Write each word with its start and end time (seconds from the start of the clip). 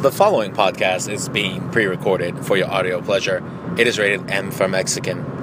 The 0.00 0.12
following 0.12 0.52
podcast 0.52 1.12
is 1.12 1.28
being 1.28 1.70
pre 1.70 1.86
recorded 1.86 2.46
for 2.46 2.56
your 2.56 2.70
audio 2.70 3.00
pleasure. 3.00 3.42
It 3.76 3.88
is 3.88 3.98
rated 3.98 4.30
M 4.30 4.52
for 4.52 4.68
Mexican. 4.68 5.37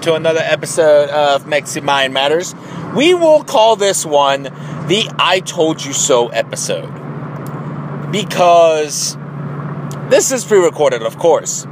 To 0.00 0.14
another 0.14 0.40
episode 0.40 1.10
of 1.10 1.44
Mexi 1.44 1.82
Mind 1.82 2.14
Matters. 2.14 2.54
We 2.96 3.12
will 3.12 3.44
call 3.44 3.76
this 3.76 4.06
one 4.06 4.44
the 4.44 5.10
I 5.18 5.40
Told 5.40 5.84
You 5.84 5.92
So 5.92 6.28
episode 6.28 6.90
because 8.10 9.16
this 10.08 10.32
is 10.32 10.44
pre 10.44 10.58
recorded, 10.58 11.02
of 11.02 11.18
course, 11.18 11.66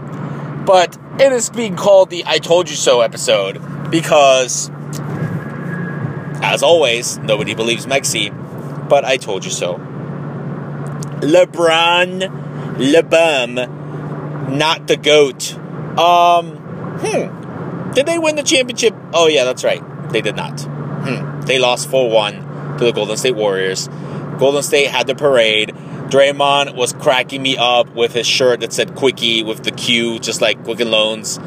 but 0.66 0.98
it 1.18 1.32
is 1.32 1.48
being 1.48 1.74
called 1.74 2.10
the 2.10 2.22
I 2.26 2.38
Told 2.38 2.68
You 2.68 2.76
So 2.76 3.00
episode 3.00 3.90
because, 3.90 4.70
as 6.42 6.62
always, 6.62 7.16
nobody 7.18 7.54
believes 7.54 7.86
Mexi, 7.86 8.28
but 8.90 9.06
I 9.06 9.16
told 9.16 9.46
you 9.46 9.50
so. 9.50 9.78
LeBron, 11.20 12.76
LeBum, 12.76 14.50
not 14.54 14.86
the 14.86 14.96
GOAT. 14.98 15.54
Um, 15.98 16.56
hmm. 17.00 17.37
Did 17.94 18.06
they 18.06 18.18
win 18.18 18.36
the 18.36 18.42
championship? 18.42 18.94
Oh, 19.12 19.26
yeah, 19.26 19.44
that's 19.44 19.64
right. 19.64 19.82
They 20.10 20.20
did 20.20 20.36
not. 20.36 20.60
Hmm. 20.60 21.40
They 21.42 21.58
lost 21.58 21.88
4 21.90 22.10
1 22.10 22.78
to 22.78 22.84
the 22.84 22.92
Golden 22.92 23.16
State 23.16 23.34
Warriors. 23.34 23.88
Golden 24.38 24.62
State 24.62 24.88
had 24.88 25.06
the 25.06 25.14
parade. 25.14 25.70
Draymond 26.08 26.74
was 26.74 26.92
cracking 26.92 27.42
me 27.42 27.56
up 27.56 27.94
with 27.94 28.14
his 28.14 28.26
shirt 28.26 28.60
that 28.60 28.72
said 28.72 28.94
Quickie 28.94 29.42
with 29.42 29.64
the 29.64 29.72
Q, 29.72 30.18
just 30.18 30.40
like 30.40 30.64
Quicken 30.64 30.90
Loans. 30.90 31.38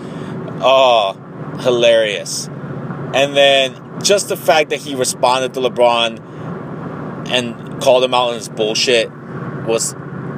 Oh, 0.64 1.14
hilarious. 1.62 2.47
And 2.47 3.36
then 3.36 4.02
just 4.03 4.30
the 4.30 4.38
fact 4.38 4.69
that 4.69 4.80
he 4.80 4.95
responded 4.95 5.53
to 5.56 5.62
LeBron 5.62 7.30
and 7.30 7.81
called 7.81 8.03
him 8.03 8.14
out 8.14 8.30
on 8.30 8.36
his 8.36 8.50
bullshit 8.50 9.12
was 9.66 9.94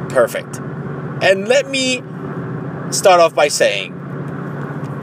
perfect. 0.09 0.57
And 1.21 1.47
let 1.47 1.67
me 1.67 2.01
start 2.91 3.19
off 3.19 3.35
by 3.35 3.47
saying, 3.47 3.93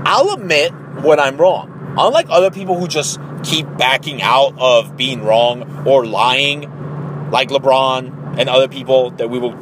I'll 0.06 0.30
admit 0.32 0.72
when 1.02 1.20
I'm 1.20 1.36
wrong. 1.36 1.94
Unlike 1.98 2.26
other 2.30 2.50
people 2.50 2.78
who 2.78 2.86
just 2.86 3.18
keep 3.42 3.66
backing 3.76 4.22
out 4.22 4.54
of 4.58 4.96
being 4.96 5.24
wrong 5.24 5.86
or 5.86 6.06
lying, 6.06 7.30
like 7.30 7.48
LeBron 7.48 8.38
and 8.38 8.48
other 8.48 8.68
people 8.68 9.10
that 9.12 9.30
we 9.30 9.38
will 9.38 9.56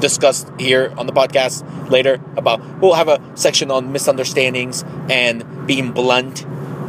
discuss 0.00 0.46
here 0.58 0.92
on 0.96 1.06
the 1.06 1.12
podcast 1.12 1.90
later 1.90 2.20
about 2.36 2.80
we'll 2.80 2.94
have 2.94 3.08
a 3.08 3.20
section 3.36 3.70
on 3.70 3.92
misunderstandings 3.92 4.84
and 5.08 5.66
being 5.66 5.92
blunt. 5.92 6.46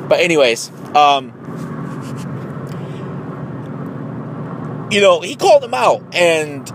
But 0.08 0.22
anyways, 0.22 0.72
um 0.96 1.38
you 4.92 5.00
know, 5.00 5.22
he 5.22 5.36
called 5.36 5.64
him 5.64 5.74
out 5.74 6.16
and 6.16 6.70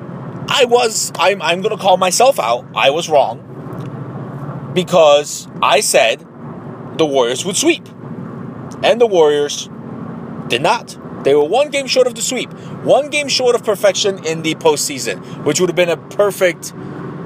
I 0.48 0.64
was 0.64 1.12
I'm 1.16 1.42
I'm 1.42 1.62
going 1.62 1.76
to 1.76 1.82
call 1.82 1.96
myself 1.96 2.38
out. 2.38 2.66
I 2.74 2.90
was 2.90 3.08
wrong 3.08 4.72
because 4.74 5.48
I 5.62 5.80
said 5.80 6.25
the 6.96 7.06
Warriors 7.06 7.44
would 7.44 7.56
sweep. 7.56 7.86
And 8.82 9.00
the 9.00 9.06
Warriors 9.06 9.68
did 10.48 10.62
not. 10.62 10.98
They 11.24 11.34
were 11.34 11.44
one 11.44 11.70
game 11.70 11.86
short 11.86 12.06
of 12.06 12.14
the 12.14 12.22
sweep, 12.22 12.52
one 12.84 13.10
game 13.10 13.28
short 13.28 13.54
of 13.54 13.64
perfection 13.64 14.24
in 14.24 14.42
the 14.42 14.54
postseason, 14.54 15.44
which 15.44 15.60
would 15.60 15.68
have 15.68 15.76
been 15.76 15.88
a 15.88 15.96
perfect, 15.96 16.72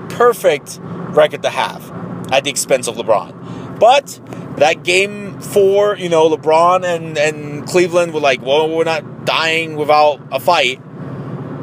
perfect 0.09 0.79
record 0.81 1.43
to 1.43 1.51
have 1.51 1.91
at 2.33 2.45
the 2.45 2.51
expense 2.51 2.89
of 2.89 2.97
LeBron. 2.97 3.79
But 3.79 4.21
that 4.57 4.85
game 4.85 5.41
four, 5.41 5.97
you 5.97 6.09
know, 6.09 6.29
LeBron 6.31 6.85
and, 6.85 7.19
and 7.19 7.67
Cleveland 7.67 8.15
were 8.15 8.21
like, 8.21 8.43
well, 8.43 8.69
we're 8.69 8.85
not 8.85 9.25
dying 9.25 9.77
without 9.77 10.21
a 10.33 10.41
fight. 10.41 10.81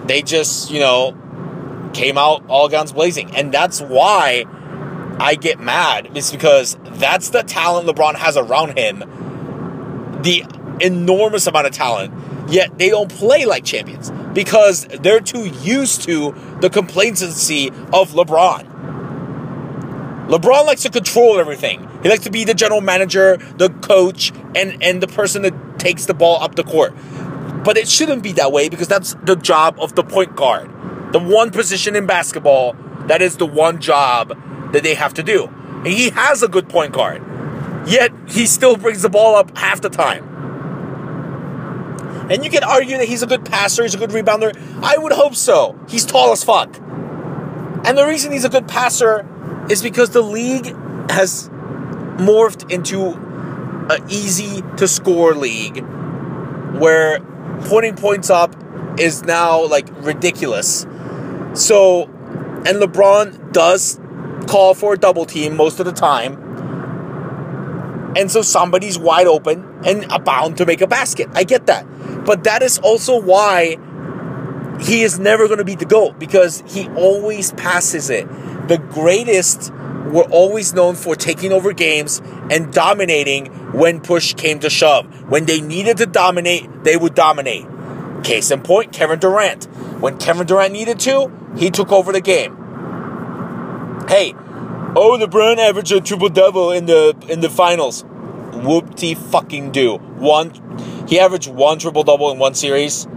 They 0.07 0.21
just, 0.21 0.71
you 0.71 0.79
know, 0.79 1.15
came 1.93 2.17
out 2.17 2.45
all 2.47 2.69
guns 2.69 2.91
blazing. 2.91 3.35
And 3.35 3.53
that's 3.53 3.81
why 3.81 4.45
I 5.19 5.35
get 5.35 5.59
mad. 5.59 6.11
It's 6.15 6.31
because 6.31 6.77
that's 6.83 7.29
the 7.29 7.43
talent 7.43 7.87
LeBron 7.87 8.15
has 8.15 8.37
around 8.37 8.77
him. 8.77 8.99
The 10.21 10.45
enormous 10.79 11.47
amount 11.47 11.67
of 11.67 11.73
talent. 11.73 12.13
Yet 12.49 12.77
they 12.77 12.89
don't 12.89 13.09
play 13.11 13.45
like 13.45 13.65
champions 13.65 14.11
because 14.33 14.85
they're 14.85 15.19
too 15.19 15.47
used 15.47 16.03
to 16.03 16.35
the 16.61 16.69
complacency 16.69 17.69
of 17.91 18.11
LeBron. 18.11 18.75
LeBron 20.27 20.65
likes 20.65 20.83
to 20.83 20.89
control 20.89 21.39
everything. 21.39 21.89
He 22.03 22.09
likes 22.09 22.23
to 22.25 22.29
be 22.29 22.43
the 22.43 22.53
general 22.53 22.81
manager, 22.81 23.37
the 23.57 23.69
coach, 23.69 24.31
and, 24.55 24.81
and 24.83 25.01
the 25.01 25.07
person 25.07 25.41
that 25.43 25.79
takes 25.79 26.05
the 26.05 26.13
ball 26.13 26.41
up 26.43 26.55
the 26.55 26.63
court. 26.63 26.93
But 27.63 27.77
it 27.77 27.87
shouldn't 27.87 28.23
be 28.23 28.33
that 28.33 28.51
way 28.51 28.69
because 28.69 28.87
that's 28.87 29.15
the 29.23 29.35
job 29.35 29.77
of 29.79 29.95
the 29.95 30.03
point 30.03 30.35
guard. 30.35 30.69
The 31.11 31.19
one 31.19 31.51
position 31.51 31.95
in 31.95 32.05
basketball 32.05 32.75
that 33.07 33.21
is 33.21 33.37
the 33.37 33.45
one 33.45 33.79
job 33.79 34.37
that 34.71 34.83
they 34.83 34.95
have 34.95 35.13
to 35.15 35.23
do. 35.23 35.47
And 35.47 35.87
he 35.87 36.09
has 36.09 36.43
a 36.43 36.47
good 36.47 36.69
point 36.69 36.93
guard. 36.93 37.23
Yet 37.87 38.11
he 38.27 38.45
still 38.45 38.75
brings 38.75 39.01
the 39.01 39.09
ball 39.09 39.35
up 39.35 39.57
half 39.57 39.81
the 39.81 39.89
time. 39.89 40.35
And 42.29 42.43
you 42.43 42.49
can 42.49 42.63
argue 42.63 42.97
that 42.97 43.07
he's 43.07 43.23
a 43.23 43.27
good 43.27 43.45
passer, 43.45 43.83
he's 43.83 43.95
a 43.95 43.97
good 43.97 44.09
rebounder. 44.09 44.53
I 44.83 44.97
would 44.97 45.13
hope 45.13 45.35
so. 45.35 45.79
He's 45.87 46.05
tall 46.05 46.33
as 46.33 46.43
fuck. 46.43 46.75
And 46.77 47.97
the 47.97 48.05
reason 48.05 48.33
he's 48.33 48.43
a 48.43 48.49
good 48.49 48.67
passer 48.67 49.25
is 49.69 49.81
because 49.81 50.09
the 50.09 50.21
league 50.21 50.75
has 51.09 51.49
morphed 52.17 52.69
into 52.69 53.13
an 53.89 54.03
easy 54.09 54.61
to 54.75 54.87
score 54.87 55.33
league 55.35 55.85
where 56.77 57.19
putting 57.69 57.95
points 57.95 58.29
up 58.29 58.55
is 58.99 59.23
now 59.23 59.65
like 59.65 59.87
ridiculous. 60.03 60.81
So, 61.53 62.03
and 62.65 62.81
LeBron 62.81 63.53
does 63.53 63.99
call 64.47 64.73
for 64.73 64.93
a 64.93 64.97
double 64.97 65.25
team 65.25 65.55
most 65.55 65.79
of 65.79 65.85
the 65.85 65.91
time. 65.91 66.43
And 68.15 68.31
so 68.31 68.41
somebody's 68.41 68.97
wide 68.97 69.27
open 69.27 69.81
and 69.85 70.07
bound 70.25 70.57
to 70.57 70.65
make 70.65 70.81
a 70.81 70.87
basket. 70.87 71.29
I 71.33 71.43
get 71.43 71.67
that. 71.67 71.85
But 72.25 72.45
that 72.45 72.63
is 72.63 72.79
also 72.79 73.21
why 73.21 73.77
he 74.81 75.03
is 75.03 75.19
never 75.19 75.47
going 75.47 75.59
to 75.59 75.65
beat 75.65 75.79
the 75.79 75.85
GOAT 75.85 76.19
because 76.19 76.63
he 76.67 76.87
always 76.89 77.51
passes 77.53 78.09
it. 78.09 78.27
The 78.67 78.77
greatest 78.77 79.71
were 80.11 80.23
always 80.23 80.73
known 80.73 80.95
for 80.95 81.15
taking 81.15 81.51
over 81.51 81.73
games 81.73 82.21
and 82.49 82.71
dominating 82.73 83.47
when 83.71 84.01
push 84.01 84.33
came 84.33 84.59
to 84.59 84.69
shove. 84.69 85.05
When 85.29 85.45
they 85.45 85.61
needed 85.61 85.97
to 85.97 86.05
dominate, 86.05 86.83
they 86.83 86.97
would 86.97 87.13
dominate. 87.13 87.65
Case 88.23 88.51
in 88.51 88.61
point, 88.61 88.93
Kevin 88.93 89.19
Durant. 89.19 89.65
When 90.01 90.17
Kevin 90.17 90.47
Durant 90.47 90.73
needed 90.73 90.99
to, 91.01 91.31
he 91.55 91.69
took 91.69 91.91
over 91.91 92.11
the 92.11 92.21
game. 92.21 92.56
Hey, 94.07 94.33
oh, 94.95 95.17
LeBron 95.19 95.57
averaged 95.57 95.91
a 95.91 95.99
triple 95.99 96.29
double 96.29 96.71
in 96.71 96.85
the 96.85 97.15
in 97.27 97.41
the 97.41 97.49
finals. 97.49 98.05
Whoop-de 98.53 99.15
fucking 99.15 99.71
do. 99.71 99.97
One, 99.97 100.53
he 101.07 101.19
averaged 101.19 101.49
one 101.49 101.77
triple 101.79 102.03
double 102.03 102.31
in 102.31 102.39
one 102.39 102.53
series. 102.53 103.07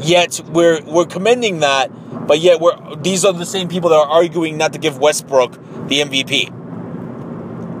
Yet 0.00 0.40
we're 0.52 0.82
we're 0.84 1.06
commending 1.06 1.60
that, 1.60 1.90
but 2.26 2.40
yet 2.40 2.60
we're 2.60 2.76
these 2.96 3.24
are 3.24 3.32
the 3.32 3.46
same 3.46 3.68
people 3.68 3.88
that 3.90 3.96
are 3.96 4.06
arguing 4.06 4.58
not 4.58 4.72
to 4.74 4.78
give 4.78 4.98
Westbrook 4.98 5.52
the 5.88 6.00
MVP. 6.00 6.52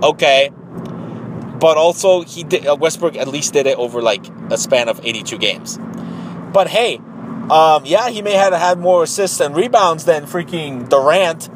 Okay, 0.02 0.50
but 1.60 1.76
also 1.76 2.22
he 2.22 2.44
did, 2.44 2.66
uh, 2.66 2.76
Westbrook 2.76 3.16
at 3.16 3.28
least 3.28 3.52
did 3.52 3.66
it 3.66 3.76
over 3.76 4.00
like 4.00 4.26
a 4.50 4.56
span 4.56 4.88
of 4.88 5.00
82 5.04 5.38
games. 5.38 5.78
But 6.52 6.68
hey, 6.68 7.00
Um, 7.50 7.86
yeah, 7.86 8.10
he 8.10 8.20
may 8.20 8.34
have 8.34 8.52
had 8.52 8.78
more 8.78 9.04
assists 9.04 9.40
and 9.40 9.56
rebounds 9.56 10.04
than 10.04 10.26
freaking 10.26 10.86
Durant, 10.90 11.48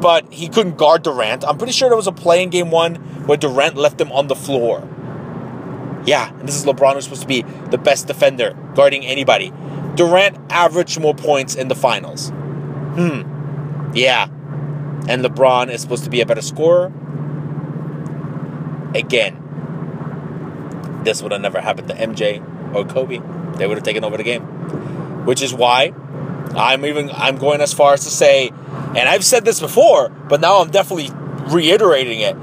but 0.00 0.32
he 0.32 0.48
couldn't 0.48 0.76
guard 0.76 1.02
Durant. 1.02 1.44
I'm 1.44 1.58
pretty 1.58 1.72
sure 1.72 1.88
there 1.88 1.96
was 1.96 2.06
a 2.06 2.12
play 2.12 2.42
in 2.42 2.50
game 2.50 2.70
one 2.70 2.96
where 3.26 3.36
Durant 3.36 3.76
left 3.76 4.00
him 4.00 4.10
on 4.12 4.28
the 4.28 4.36
floor. 4.36 4.88
Yeah, 6.06 6.30
and 6.30 6.48
this 6.48 6.56
is 6.56 6.64
LeBron 6.64 6.94
who's 6.94 7.04
supposed 7.04 7.22
to 7.22 7.28
be 7.28 7.42
the 7.42 7.78
best 7.78 8.06
defender 8.06 8.56
guarding 8.74 9.04
anybody. 9.04 9.52
Durant 9.96 10.38
averaged 10.50 10.98
more 11.00 11.14
points 11.14 11.54
in 11.54 11.68
the 11.68 11.74
finals. 11.74 12.30
Hmm. 12.30 13.92
Yeah. 13.94 14.28
And 15.08 15.24
LeBron 15.24 15.70
is 15.70 15.80
supposed 15.82 16.04
to 16.04 16.10
be 16.10 16.20
a 16.20 16.26
better 16.26 16.42
scorer. 16.42 16.92
Again, 18.94 19.36
this 21.04 21.22
would 21.22 21.32
have 21.32 21.40
never 21.40 21.60
happened 21.60 21.88
to 21.88 21.94
MJ 21.94 22.42
or 22.74 22.84
Kobe. 22.84 23.20
They 23.58 23.66
would 23.66 23.76
have 23.76 23.84
taken 23.84 24.04
over 24.04 24.16
the 24.16 24.22
game. 24.22 24.42
Which 25.26 25.42
is 25.42 25.52
why 25.52 25.92
I'm 26.56 26.84
even 26.84 27.10
I'm 27.10 27.36
going 27.36 27.60
as 27.60 27.72
far 27.72 27.94
as 27.94 28.04
to 28.04 28.10
say, 28.10 28.48
and 28.48 29.08
I've 29.08 29.24
said 29.24 29.44
this 29.44 29.60
before, 29.60 30.08
but 30.08 30.40
now 30.40 30.60
I'm 30.60 30.70
definitely 30.70 31.10
reiterating 31.52 32.20
it. 32.20 32.36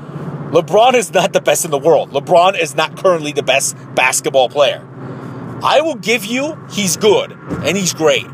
LeBron 0.52 0.94
is 0.94 1.14
not 1.14 1.34
the 1.34 1.42
best 1.42 1.66
in 1.66 1.72
the 1.72 1.78
world. 1.78 2.12
LeBron 2.12 2.60
is 2.60 2.74
not 2.74 2.96
currently 2.98 3.34
the 3.34 3.44
best 3.44 3.76
basketball 3.96 4.48
player. 4.48 4.82
I 5.62 5.82
will 5.82 5.96
give 5.96 6.24
you 6.24 6.58
he's 6.72 6.96
good 6.96 7.32
and 7.32 7.76
he's 7.76 7.94
great. 7.94 8.26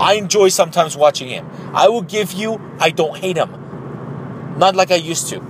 I 0.00 0.14
enjoy 0.14 0.48
sometimes 0.48 0.96
watching 0.96 1.28
him. 1.28 1.46
I 1.74 1.88
will 1.88 2.02
give 2.02 2.32
you 2.32 2.60
I 2.78 2.90
don't 2.90 3.16
hate 3.16 3.36
him. 3.36 3.50
Not 4.58 4.74
like 4.74 4.90
I 4.90 4.96
used 4.96 5.28
to. 5.28 5.40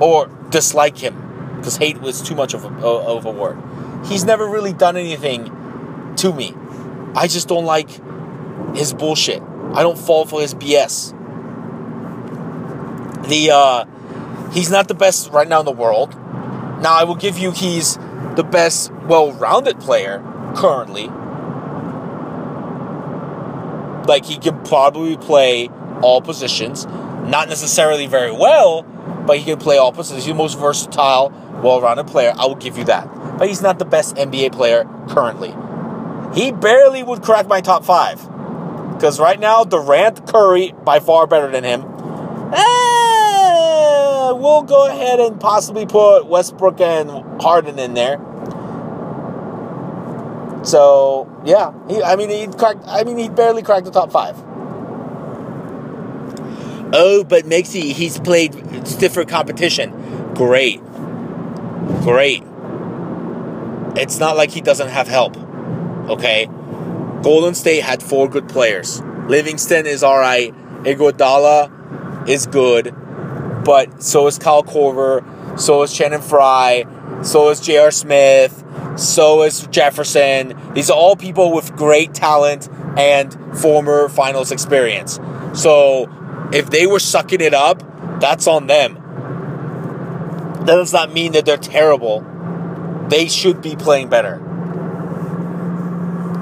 Or 0.00 0.28
dislike 0.50 0.96
him 0.96 1.56
because 1.56 1.76
hate 1.76 2.00
was 2.00 2.22
too 2.22 2.36
much 2.36 2.54
of 2.54 2.64
a, 2.64 2.68
of 2.86 3.26
a 3.26 3.30
word. 3.30 3.58
He's 4.06 4.24
never 4.24 4.46
really 4.46 4.72
done 4.72 4.96
anything 4.96 6.14
to 6.16 6.32
me. 6.32 6.54
I 7.14 7.26
just 7.26 7.48
don't 7.48 7.64
like 7.64 7.88
his 8.76 8.92
bullshit. 8.94 9.42
I 9.74 9.82
don't 9.82 9.98
fall 9.98 10.24
for 10.24 10.40
his 10.40 10.54
BS. 10.54 11.14
The 13.28 13.50
uh 13.52 13.84
he's 14.52 14.70
not 14.70 14.88
the 14.88 14.94
best 14.94 15.30
right 15.30 15.48
now 15.48 15.60
in 15.60 15.66
the 15.66 15.72
world. 15.72 16.14
Now 16.82 16.94
I 16.94 17.04
will 17.04 17.16
give 17.16 17.38
you 17.38 17.50
he's 17.50 17.96
the 18.36 18.44
best 18.44 18.92
well-rounded 18.92 19.80
player 19.80 20.22
currently. 20.56 21.08
Like 24.06 24.24
he 24.24 24.38
can 24.38 24.62
probably 24.62 25.16
play 25.16 25.68
all 26.02 26.22
positions, 26.22 26.86
not 26.86 27.48
necessarily 27.48 28.06
very 28.06 28.32
well, 28.32 28.82
but 29.26 29.38
he 29.38 29.44
can 29.44 29.58
play 29.58 29.76
all 29.76 29.92
positions. 29.92 30.24
He's 30.24 30.32
the 30.32 30.38
most 30.38 30.58
versatile, 30.58 31.30
well-rounded 31.62 32.06
player. 32.06 32.32
I 32.38 32.46
will 32.46 32.54
give 32.54 32.78
you 32.78 32.84
that. 32.84 33.06
But 33.38 33.48
he's 33.48 33.60
not 33.60 33.78
the 33.78 33.84
best 33.84 34.16
NBA 34.16 34.52
player 34.52 34.84
currently. 35.08 35.54
He 36.34 36.52
barely 36.52 37.02
would 37.02 37.22
crack 37.22 37.46
my 37.48 37.60
top 37.60 37.84
five. 37.84 38.20
Because 38.94 39.20
right 39.20 39.38
now, 39.38 39.64
Durant, 39.64 40.26
Curry, 40.26 40.74
by 40.84 40.98
far 40.98 41.26
better 41.26 41.50
than 41.50 41.64
him. 41.64 41.82
Eh, 42.52 44.32
we'll 44.32 44.62
go 44.62 44.88
ahead 44.88 45.20
and 45.20 45.40
possibly 45.40 45.86
put 45.86 46.26
Westbrook 46.26 46.80
and 46.80 47.40
Harden 47.40 47.78
in 47.78 47.94
there. 47.94 48.18
So 50.64 51.30
yeah, 51.44 51.72
he, 51.88 52.02
I 52.02 52.16
mean 52.16 52.30
he 52.30 52.46
cracked. 52.48 52.84
I 52.86 53.04
mean 53.04 53.16
he 53.16 53.28
barely 53.28 53.62
cracked 53.62 53.84
the 53.84 53.90
top 53.90 54.10
five. 54.10 54.36
Oh, 56.92 57.22
but 57.22 57.44
Mexi, 57.44 57.92
he's 57.92 58.18
played 58.18 58.86
stiffer 58.86 59.24
competition. 59.24 60.34
Great, 60.34 60.80
great. 62.02 62.42
It's 63.96 64.18
not 64.18 64.36
like 64.36 64.50
he 64.50 64.60
doesn't 64.60 64.88
have 64.88 65.06
help. 65.06 65.36
Okay, 66.08 66.46
Golden 67.22 67.54
State 67.54 67.82
had 67.82 68.02
four 68.02 68.28
good 68.28 68.48
players. 68.48 69.02
Livingston 69.28 69.86
is 69.86 70.02
all 70.02 70.18
right. 70.18 70.54
Iguodala 70.84 72.28
is 72.28 72.46
good, 72.46 72.94
but 73.64 74.02
so 74.02 74.26
is 74.26 74.38
Kyle 74.38 74.62
Korver. 74.62 75.60
So 75.60 75.82
is 75.82 75.92
Channing 75.92 76.20
Frye. 76.20 76.84
So 77.22 77.50
is 77.50 77.60
J.R. 77.60 77.90
Smith. 77.90 78.64
So 78.96 79.42
is 79.42 79.66
Jefferson. 79.66 80.54
These 80.72 80.88
are 80.88 80.96
all 80.96 81.16
people 81.16 81.52
with 81.52 81.76
great 81.76 82.14
talent 82.14 82.68
and 82.96 83.36
former 83.58 84.08
finals 84.08 84.50
experience. 84.50 85.20
So 85.52 86.08
if 86.52 86.70
they 86.70 86.86
were 86.86 87.00
sucking 87.00 87.40
it 87.40 87.54
up, 87.54 87.82
that's 88.20 88.46
on 88.46 88.66
them. 88.66 88.94
That 90.64 90.76
does 90.76 90.92
not 90.92 91.12
mean 91.12 91.32
that 91.32 91.44
they're 91.44 91.56
terrible. 91.56 92.24
They 93.08 93.28
should 93.28 93.62
be 93.62 93.76
playing 93.76 94.08
better. 94.08 94.42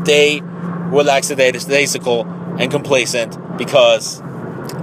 Were 0.06 1.02
lackadaisical 1.02 2.22
and 2.60 2.70
complacent 2.70 3.36
because 3.58 4.22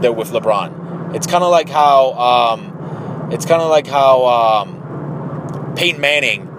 they're 0.01 0.11
with 0.11 0.31
LeBron. 0.31 1.15
It's 1.15 1.27
kind 1.27 1.45
of 1.45 1.49
like 1.49 1.69
how 1.69 2.11
um, 2.13 3.29
it's 3.31 3.45
kind 3.45 3.61
of 3.61 3.69
like 3.69 3.87
how 3.87 4.25
um, 4.25 5.75
Peyton 5.75 6.01
Manning 6.01 6.49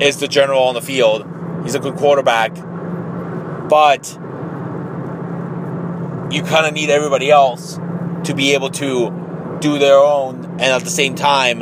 is 0.00 0.18
the 0.18 0.26
general 0.26 0.62
on 0.62 0.74
the 0.74 0.80
field. 0.80 1.26
He's 1.64 1.74
a 1.74 1.78
good 1.78 1.96
quarterback, 1.96 2.54
but 3.68 4.14
you 6.32 6.42
kind 6.42 6.66
of 6.66 6.72
need 6.72 6.88
everybody 6.88 7.30
else 7.30 7.78
to 8.24 8.34
be 8.34 8.54
able 8.54 8.70
to 8.70 9.58
do 9.60 9.78
their 9.78 9.98
own, 9.98 10.44
and 10.44 10.62
at 10.62 10.82
the 10.82 10.90
same 10.90 11.14
time, 11.14 11.60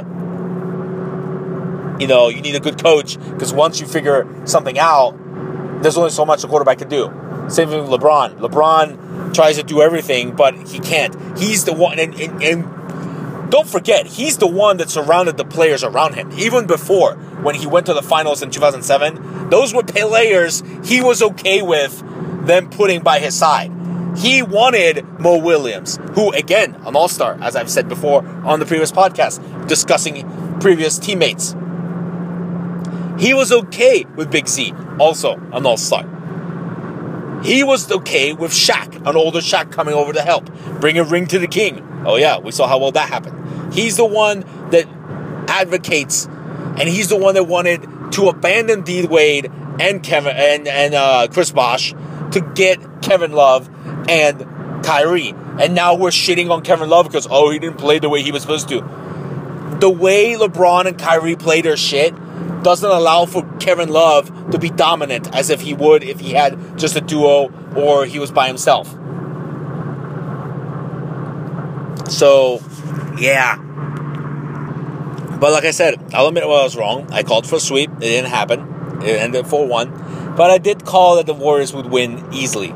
you 2.01 2.07
know, 2.07 2.29
you 2.29 2.41
need 2.41 2.55
a 2.55 2.61
good 2.61 2.81
coach 2.81 3.19
because 3.19 3.53
once 3.53 3.81
you 3.81 3.87
figure 3.87 4.27
something 4.45 4.79
out, 4.79 5.19
there's 5.83 5.97
only 5.97 6.11
so 6.11 6.25
much 6.25 6.45
a 6.45 6.49
quarterback 6.49 6.79
can 6.79 6.89
do. 6.89 7.13
Same 7.49 7.69
thing 7.69 7.89
with 7.89 8.01
LeBron. 8.01 8.39
LeBron 8.39 9.35
tries 9.35 9.57
to 9.57 9.63
do 9.63 9.83
everything, 9.83 10.35
but 10.35 10.55
he 10.69 10.79
can't. 10.79 11.39
He's 11.39 11.65
the 11.65 11.73
one, 11.73 11.99
and, 11.99 12.15
and, 12.15 12.43
and 12.43 13.51
don't 13.51 13.69
forget, 13.69 14.07
he's 14.07 14.39
the 14.39 14.47
one 14.47 14.79
that 14.79 14.91
surrounded 14.91 15.37
the 15.37 15.45
players 15.45 15.85
around 15.85 16.15
him. 16.15 16.33
Even 16.33 16.67
before, 16.67 17.15
when 17.43 17.55
he 17.55 17.67
went 17.67 17.87
to 17.87 17.95
the 17.95 18.03
finals 18.03 18.43
in 18.43 18.51
2007, 18.51 19.51
those 19.51 19.75
were 19.75 19.83
players 19.83 20.63
he 20.85 21.01
was 21.01 21.23
okay 21.23 21.63
with 21.63 22.03
them 22.47 22.71
putting 22.71 23.03
by 23.03 23.19
his 23.19 23.35
side. 23.35 23.71
He 24.17 24.43
wanted 24.43 25.05
Mo 25.19 25.39
Williams, 25.39 25.99
who, 26.15 26.33
again, 26.33 26.75
an 26.87 26.97
all 26.97 27.09
star, 27.09 27.37
as 27.41 27.57
I've 27.57 27.71
said 27.71 27.89
before 27.89 28.27
on 28.45 28.61
the 28.61 28.67
previous 28.67 28.93
podcast, 28.93 29.69
discussing 29.69 30.59
previous 30.61 30.99
teammates. 30.99 31.55
He 33.19 33.35
was 33.35 33.53
okay 33.53 34.05
with 34.17 34.31
Big 34.31 34.49
Z, 34.49 34.73
also 34.99 35.35
an 35.53 35.67
all 35.67 35.77
star. 35.77 36.05
He 37.43 37.63
was 37.63 37.91
okay 37.91 38.33
with 38.33 38.53
Shaq, 38.53 39.07
an 39.07 39.17
older 39.17 39.41
Shaq 39.41 39.71
coming 39.71 39.95
over 39.95 40.13
to 40.15 40.23
help, 40.23 40.51
bring 40.81 40.99
a 40.99 41.05
ring 41.05 41.27
to 41.27 41.39
the 41.39 41.47
king. 41.47 42.03
Oh, 42.07 42.17
yeah, 42.17 42.39
we 42.39 42.53
saw 42.53 42.67
how 42.67 42.79
well 42.79 42.93
that 42.93 43.09
happened. 43.09 43.75
He's 43.75 43.97
the 43.97 44.05
one 44.05 44.45
that 44.71 44.87
advocates, 45.49 46.27
and 46.27 46.89
he's 46.89 47.09
the 47.09 47.17
one 47.17 47.35
that 47.35 47.45
wanted 47.45 47.87
to 48.13 48.29
abandon 48.29 48.83
D 48.83 49.07
Wade 49.07 49.51
and 49.79 50.03
Kevin 50.03 50.35
and, 50.37 50.69
and 50.69 50.95
uh, 50.95 51.29
Chris 51.31 51.51
Bosh 51.51 51.93
to 52.31 52.53
get 52.55 53.03
Kevin 53.03 53.33
Love 53.33 53.69
and 54.09 54.85
Kyrie. 54.85 55.35
And 55.59 55.75
now 55.75 55.95
we're 55.95 56.11
shitting 56.11 56.51
on 56.51 56.63
Kevin 56.63 56.89
Love 56.89 57.07
because, 57.07 57.27
oh, 57.31 57.51
he 57.51 57.59
didn't 57.59 57.79
play 57.79 57.99
the 57.99 58.09
way 58.09 58.23
he 58.23 58.33
was 58.33 58.43
supposed 58.43 58.69
to. 58.71 58.81
The 59.81 59.91
way 59.91 60.35
LeBron 60.35 60.87
and 60.87 60.99
Kyrie 60.99 61.37
play 61.37 61.61
their 61.61 61.77
shit 61.77 62.15
doesn't 62.65 62.91
allow 62.91 63.27
for 63.27 63.45
Kevin 63.59 63.91
Love 63.91 64.51
to 64.51 64.59
be 64.59 64.71
dominant 64.71 65.33
as 65.35 65.51
if 65.51 65.61
he 65.61 65.75
would 65.75 66.03
if 66.03 66.19
he 66.19 66.33
had 66.33 66.79
just 66.79 66.97
a 66.97 67.01
duo 67.01 67.53
or 67.77 68.07
he 68.07 68.19
was 68.19 68.33
by 68.33 68.49
himself. 68.49 68.89
So, 72.11 72.61
yeah. 73.19 73.57
But 75.39 75.53
like 75.53 75.65
I 75.65 75.71
said, 75.71 76.13
I'll 76.15 76.29
admit 76.29 76.47
what 76.47 76.61
I 76.61 76.65
was 76.65 76.77
wrong. 76.77 77.09
I 77.13 77.23
called 77.23 77.47
for 77.47 77.57
a 77.57 77.61
sweep. 77.61 77.91
It 77.97 78.01
didn't 78.01 78.31
happen. 78.31 79.03
It 79.03 79.21
ended 79.21 79.47
4 79.47 79.67
1. 79.67 80.35
But 80.37 80.51
I 80.51 80.59
did 80.59 80.85
call 80.85 81.17
that 81.17 81.27
the 81.27 81.35
Warriors 81.35 81.73
would 81.73 81.87
win 81.87 82.27
easily. 82.33 82.75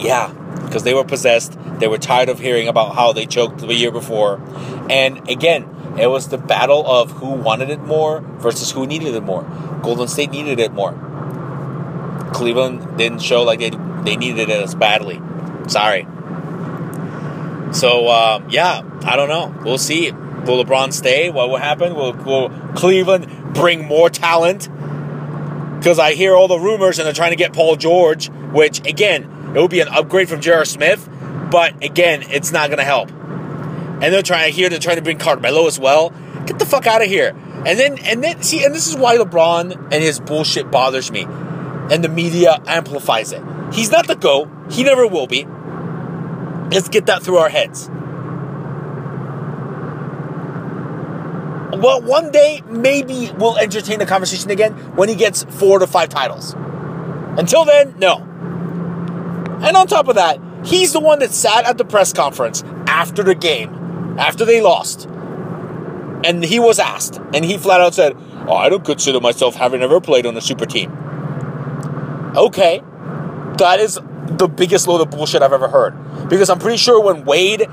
Yeah, 0.00 0.32
because 0.64 0.84
they 0.84 0.94
were 0.94 1.04
possessed. 1.04 1.58
They 1.78 1.88
were 1.88 1.98
tired 1.98 2.28
of 2.28 2.38
hearing 2.38 2.68
about 2.68 2.94
how 2.94 3.12
they 3.12 3.26
choked 3.26 3.58
the 3.58 3.74
year 3.74 3.90
before. 3.90 4.40
And 4.88 5.28
again, 5.28 5.64
it 6.00 6.06
was 6.08 6.28
the 6.28 6.38
battle 6.38 6.86
of 6.86 7.10
who 7.12 7.30
wanted 7.30 7.70
it 7.70 7.80
more 7.80 8.20
versus 8.20 8.70
who 8.70 8.86
needed 8.86 9.14
it 9.14 9.22
more. 9.22 9.42
Golden 9.82 10.08
State 10.08 10.30
needed 10.30 10.58
it 10.58 10.72
more. 10.72 10.92
Cleveland 12.32 12.98
didn't 12.98 13.20
show 13.20 13.42
like 13.42 13.58
they 13.58 13.70
they 13.70 14.16
needed 14.16 14.48
it 14.48 14.62
as 14.62 14.74
badly. 14.74 15.20
Sorry. 15.68 16.06
So 17.72 18.08
um, 18.08 18.48
yeah, 18.50 18.82
I 19.02 19.16
don't 19.16 19.28
know. 19.28 19.54
We'll 19.64 19.78
see. 19.78 20.12
Will 20.12 20.64
LeBron 20.64 20.92
stay? 20.92 21.30
What 21.30 21.50
will 21.50 21.58
happen? 21.58 21.94
Will, 21.94 22.12
will 22.12 22.50
Cleveland 22.74 23.54
bring 23.54 23.84
more 23.84 24.08
talent? 24.08 24.68
Because 25.78 25.98
I 25.98 26.14
hear 26.14 26.34
all 26.34 26.48
the 26.48 26.58
rumors 26.58 26.98
and 26.98 27.06
they're 27.06 27.12
trying 27.12 27.32
to 27.32 27.36
get 27.36 27.52
Paul 27.52 27.76
George, 27.76 28.30
which 28.52 28.86
again, 28.86 29.52
it 29.54 29.60
would 29.60 29.70
be 29.70 29.80
an 29.80 29.88
upgrade 29.88 30.28
from 30.28 30.40
J.R. 30.40 30.64
Smith, 30.64 31.08
but 31.50 31.82
again, 31.84 32.22
it's 32.22 32.52
not 32.52 32.68
going 32.68 32.78
to 32.78 32.84
help. 32.84 33.10
And 34.00 34.14
they're 34.14 34.22
trying 34.22 34.52
here. 34.52 34.68
They're 34.68 34.78
trying 34.78 34.96
to 34.96 35.02
bring 35.02 35.18
Carmelo 35.18 35.66
as 35.66 35.78
well. 35.78 36.10
Get 36.46 36.58
the 36.58 36.66
fuck 36.66 36.86
out 36.86 37.02
of 37.02 37.08
here. 37.08 37.34
And 37.66 37.78
then 37.78 37.98
and 37.98 38.22
then 38.22 38.42
see, 38.42 38.64
and 38.64 38.74
this 38.74 38.86
is 38.86 38.96
why 38.96 39.16
LeBron 39.16 39.74
and 39.74 40.02
his 40.02 40.20
bullshit 40.20 40.70
bothers 40.70 41.10
me. 41.10 41.26
And 41.90 42.04
the 42.04 42.08
media 42.08 42.62
amplifies 42.66 43.32
it. 43.32 43.42
He's 43.72 43.90
not 43.90 44.06
the 44.06 44.14
GOAT. 44.14 44.48
He 44.70 44.82
never 44.84 45.06
will 45.06 45.26
be. 45.26 45.46
Let's 46.70 46.88
get 46.88 47.06
that 47.06 47.22
through 47.22 47.38
our 47.38 47.48
heads. 47.48 47.88
Well, 51.78 52.02
one 52.02 52.32
day 52.32 52.62
maybe 52.66 53.30
we'll 53.36 53.56
entertain 53.56 53.98
the 53.98 54.06
conversation 54.06 54.50
again 54.50 54.72
when 54.96 55.08
he 55.08 55.14
gets 55.14 55.44
four 55.44 55.78
to 55.78 55.86
five 55.86 56.08
titles. 56.08 56.54
Until 57.38 57.64
then, 57.64 57.94
no. 57.98 58.18
And 59.62 59.76
on 59.76 59.86
top 59.86 60.08
of 60.08 60.16
that, 60.16 60.40
he's 60.64 60.92
the 60.92 61.00
one 61.00 61.20
that 61.20 61.32
sat 61.32 61.66
at 61.66 61.78
the 61.78 61.84
press 61.84 62.12
conference 62.12 62.64
after 62.86 63.22
the 63.22 63.34
game, 63.34 63.77
after 64.18 64.44
they 64.44 64.60
lost. 64.60 65.06
And 66.24 66.44
he 66.44 66.58
was 66.58 66.78
asked, 66.78 67.20
and 67.32 67.44
he 67.44 67.56
flat 67.56 67.80
out 67.80 67.94
said, 67.94 68.16
oh, 68.48 68.54
I 68.54 68.68
don't 68.68 68.84
consider 68.84 69.20
myself 69.20 69.54
having 69.54 69.82
ever 69.82 70.00
played 70.00 70.26
on 70.26 70.36
a 70.36 70.40
super 70.40 70.66
team. 70.66 70.90
Okay, 72.36 72.82
that 73.58 73.78
is 73.80 73.98
the 74.26 74.48
biggest 74.48 74.88
load 74.88 75.00
of 75.00 75.10
bullshit 75.10 75.42
I've 75.42 75.52
ever 75.52 75.68
heard. 75.68 76.28
Because 76.28 76.50
I'm 76.50 76.58
pretty 76.58 76.78
sure 76.78 77.00
when 77.00 77.24
Wade, 77.24 77.66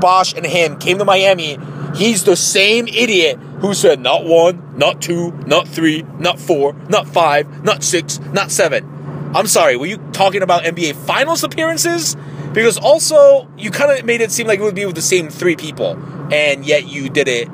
Bosh, 0.00 0.32
and 0.32 0.46
him 0.46 0.78
came 0.78 0.98
to 0.98 1.04
Miami, 1.04 1.58
he's 1.94 2.24
the 2.24 2.36
same 2.36 2.86
idiot 2.86 3.38
who 3.60 3.74
said 3.74 4.00
not 4.00 4.24
one, 4.24 4.76
not 4.76 5.02
two, 5.02 5.32
not 5.46 5.66
three, 5.66 6.04
not 6.18 6.38
four, 6.38 6.74
not 6.88 7.08
five, 7.08 7.64
not 7.64 7.82
six, 7.82 8.20
not 8.32 8.50
seven. 8.50 9.32
I'm 9.34 9.46
sorry, 9.46 9.76
were 9.76 9.86
you 9.86 9.98
talking 10.12 10.42
about 10.42 10.62
NBA 10.64 10.94
Finals 10.94 11.44
appearances? 11.44 12.16
Because 12.52 12.78
also, 12.78 13.48
you 13.56 13.70
kind 13.70 13.98
of 13.98 14.04
made 14.04 14.20
it 14.20 14.32
seem 14.32 14.46
like 14.46 14.58
it 14.58 14.62
would 14.62 14.74
be 14.74 14.86
with 14.86 14.94
the 14.94 15.02
same 15.02 15.28
three 15.28 15.56
people, 15.56 15.98
and 16.32 16.64
yet 16.64 16.88
you 16.88 17.08
did 17.08 17.28
it 17.28 17.48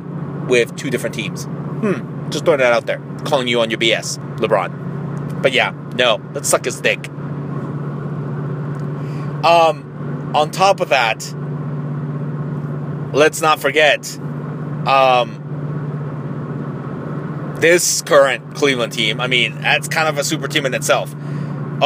with 0.49 0.77
two 0.77 0.91
different 0.91 1.15
teams. 1.15 1.45
Hmm, 1.45 2.31
just 2.31 2.45
throwing 2.45 2.61
that 2.61 2.73
out 2.73 2.87
there. 2.87 3.01
Calling 3.25 3.49
you 3.49 3.61
on 3.61 3.71
your 3.71 3.79
BS, 3.79 4.19
LeBron. 4.39 5.43
But 5.43 5.53
yeah, 5.53 5.73
no, 5.97 6.21
let's 6.33 6.49
suck 6.49 6.65
his 6.65 6.81
dick. 6.81 7.09
Um, 9.45 10.33
on 10.35 10.51
top 10.51 10.81
of 10.81 10.89
that, 10.89 11.23
let's 13.13 13.43
not 13.43 13.61
forget, 13.61 14.19
um, 14.87 15.41
this 17.59 18.03
current 18.03 18.55
Cleveland 18.55 18.93
team. 18.93 19.21
I 19.21 19.27
mean, 19.27 19.61
that's 19.61 19.89
kind 19.89 20.09
of 20.09 20.19
a 20.19 20.25
super 20.25 20.49
team 20.49 20.67
in 20.67 20.75
itself. 20.75 21.15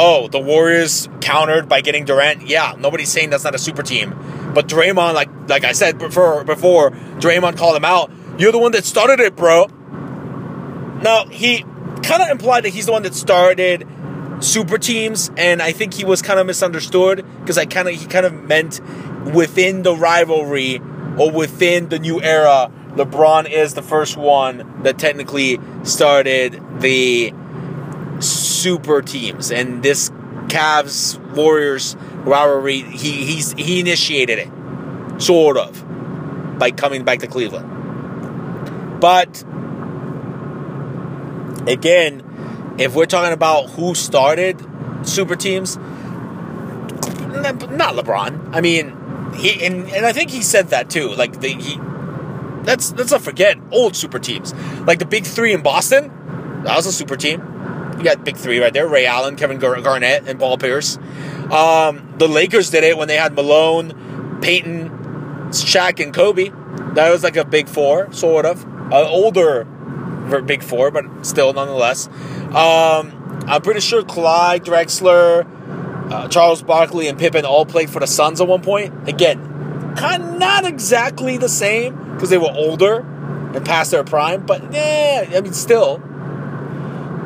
Oh, 0.00 0.28
the 0.28 0.38
Warriors 0.38 1.08
countered 1.20 1.68
by 1.68 1.80
getting 1.80 2.04
Durant. 2.04 2.46
Yeah, 2.46 2.76
nobody's 2.78 3.10
saying 3.10 3.30
that's 3.30 3.42
not 3.42 3.56
a 3.56 3.58
super 3.58 3.82
team. 3.82 4.14
But 4.54 4.68
Draymond, 4.68 5.14
like 5.14 5.28
like 5.48 5.64
I 5.64 5.72
said 5.72 5.98
before, 5.98 6.44
before 6.44 6.92
Draymond 6.92 7.56
called 7.56 7.74
him 7.74 7.84
out. 7.84 8.08
You're 8.38 8.52
the 8.52 8.58
one 8.58 8.70
that 8.72 8.84
started 8.84 9.18
it, 9.18 9.34
bro. 9.34 9.66
Now 11.02 11.26
he 11.26 11.64
kind 12.04 12.22
of 12.22 12.28
implied 12.28 12.64
that 12.64 12.68
he's 12.68 12.86
the 12.86 12.92
one 12.92 13.02
that 13.02 13.14
started 13.14 13.88
super 14.38 14.78
teams, 14.78 15.32
and 15.36 15.60
I 15.60 15.72
think 15.72 15.94
he 15.94 16.04
was 16.04 16.22
kind 16.22 16.38
of 16.38 16.46
misunderstood 16.46 17.26
because 17.40 17.58
I 17.58 17.66
kind 17.66 17.88
of 17.88 17.96
he 17.96 18.06
kind 18.06 18.24
of 18.24 18.32
meant 18.32 18.80
within 19.34 19.82
the 19.82 19.96
rivalry 19.96 20.80
or 21.18 21.32
within 21.32 21.88
the 21.88 21.98
new 21.98 22.22
era. 22.22 22.70
LeBron 22.94 23.50
is 23.50 23.74
the 23.74 23.82
first 23.82 24.16
one 24.16 24.84
that 24.84 24.96
technically 24.96 25.58
started 25.82 26.62
the 26.80 27.32
super 28.60 29.02
teams, 29.02 29.50
and 29.50 29.82
this 29.82 30.10
Cavs 30.48 31.18
Warriors 31.34 31.96
rivalry 32.24 32.80
he 32.80 33.24
he's 33.24 33.52
he 33.52 33.80
initiated 33.80 34.38
it, 34.38 35.20
sort 35.20 35.56
of, 35.56 36.58
by 36.58 36.70
coming 36.70 37.04
back 37.04 37.20
to 37.20 37.26
Cleveland. 37.26 39.00
But 39.00 39.44
again, 41.68 42.76
if 42.78 42.94
we're 42.94 43.06
talking 43.06 43.32
about 43.32 43.70
who 43.70 43.94
started 43.94 44.64
super 45.02 45.36
teams, 45.36 45.76
not 45.76 47.94
LeBron. 47.94 48.54
I 48.54 48.60
mean, 48.60 48.96
he 49.36 49.64
and, 49.64 49.88
and 49.90 50.06
I 50.06 50.12
think 50.12 50.30
he 50.30 50.42
said 50.42 50.68
that 50.68 50.90
too. 50.90 51.10
Like 51.10 51.40
the 51.40 51.48
he, 51.48 51.78
let's 52.64 52.92
let's 52.92 53.12
not 53.12 53.22
forget 53.22 53.58
old 53.70 53.96
super 53.96 54.18
teams, 54.18 54.54
like 54.80 54.98
the 54.98 55.06
big 55.06 55.24
three 55.24 55.52
in 55.52 55.62
Boston. 55.62 56.12
That 56.64 56.76
was 56.76 56.86
a 56.86 56.92
super 56.92 57.16
team. 57.16 57.40
You 57.98 58.04
got 58.04 58.24
big 58.24 58.36
three 58.36 58.60
right 58.60 58.72
there: 58.72 58.86
Ray 58.86 59.06
Allen, 59.06 59.36
Kevin 59.36 59.58
Gar- 59.58 59.80
Garnett, 59.80 60.28
and 60.28 60.38
Paul 60.38 60.56
Pierce. 60.56 60.96
Um, 61.50 62.14
the 62.18 62.28
Lakers 62.28 62.70
did 62.70 62.84
it 62.84 62.96
when 62.96 63.08
they 63.08 63.16
had 63.16 63.34
Malone, 63.34 64.38
Payton, 64.40 64.90
Shaq, 65.50 66.02
and 66.02 66.14
Kobe. 66.14 66.50
That 66.94 67.10
was 67.10 67.22
like 67.22 67.36
a 67.36 67.44
big 67.44 67.68
four, 67.68 68.12
sort 68.12 68.46
of. 68.46 68.64
An 68.64 68.92
older 68.92 69.64
big 70.44 70.62
four, 70.62 70.90
but 70.90 71.04
still 71.26 71.52
nonetheless. 71.52 72.08
Um, 72.54 73.44
I'm 73.46 73.62
pretty 73.62 73.80
sure 73.80 74.04
Clyde 74.04 74.64
Drexler, 74.64 75.46
uh, 76.12 76.28
Charles 76.28 76.62
Barkley, 76.62 77.08
and 77.08 77.18
Pippen 77.18 77.44
all 77.44 77.66
played 77.66 77.90
for 77.90 78.00
the 78.00 78.06
Suns 78.06 78.40
at 78.40 78.46
one 78.46 78.62
point. 78.62 79.08
Again, 79.08 79.94
kind 79.96 80.22
of 80.22 80.38
not 80.38 80.64
exactly 80.64 81.36
the 81.38 81.48
same 81.48 82.14
because 82.14 82.30
they 82.30 82.38
were 82.38 82.52
older 82.52 83.00
and 83.54 83.64
past 83.64 83.90
their 83.90 84.04
prime, 84.04 84.44
but 84.44 84.72
yeah, 84.72 85.30
I 85.34 85.40
mean, 85.40 85.52
still. 85.52 86.02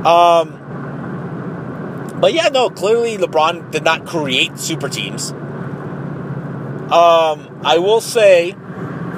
Um, 0.06 0.61
but 2.22 2.32
yeah, 2.32 2.48
no, 2.50 2.70
clearly 2.70 3.18
LeBron 3.18 3.72
did 3.72 3.82
not 3.82 4.06
create 4.06 4.56
super 4.56 4.88
teams. 4.88 5.32
Um, 5.32 5.40
I 7.64 7.78
will 7.78 8.00
say 8.00 8.52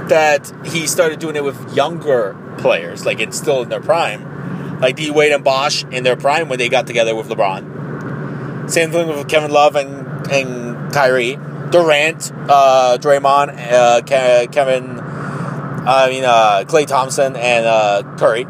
that 0.08 0.50
he 0.64 0.87
started 0.87 1.18
doing 1.18 1.37
it 1.37 1.44
with 1.44 1.76
younger 1.76 2.34
players, 2.56 3.04
like 3.04 3.20
it's 3.20 3.37
still 3.37 3.62
in 3.62 3.68
their 3.68 3.82
prime, 3.82 4.80
like 4.80 4.96
D 4.96 5.11
Wade 5.11 5.32
and 5.32 5.44
Bosh 5.44 5.84
in 5.84 6.02
their 6.02 6.16
prime 6.16 6.49
when 6.49 6.58
they 6.58 6.70
got 6.70 6.87
together 6.87 7.14
with 7.14 7.28
LeBron. 7.28 8.70
Same 8.70 8.90
thing 8.90 9.06
with 9.06 9.28
Kevin 9.28 9.50
Love 9.50 9.76
and 9.76 10.26
and 10.32 10.90
Kyrie, 10.90 11.37
Durant, 11.70 12.32
uh, 12.49 12.96
Draymond, 12.99 13.70
uh, 13.70 14.00
Ke- 14.00 14.50
Kevin, 14.50 14.99
I 14.99 16.08
mean 16.08 16.25
uh, 16.25 16.64
Klay 16.66 16.87
Thompson 16.87 17.37
and 17.37 17.66
uh, 17.66 18.02
Curry. 18.16 18.46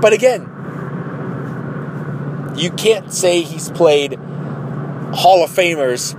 But 0.00 0.12
again, 0.12 0.47
you 2.58 2.70
can't 2.70 3.12
say 3.12 3.42
he's 3.42 3.70
played 3.70 4.14
Hall 5.14 5.44
of 5.44 5.50
Famers 5.50 6.14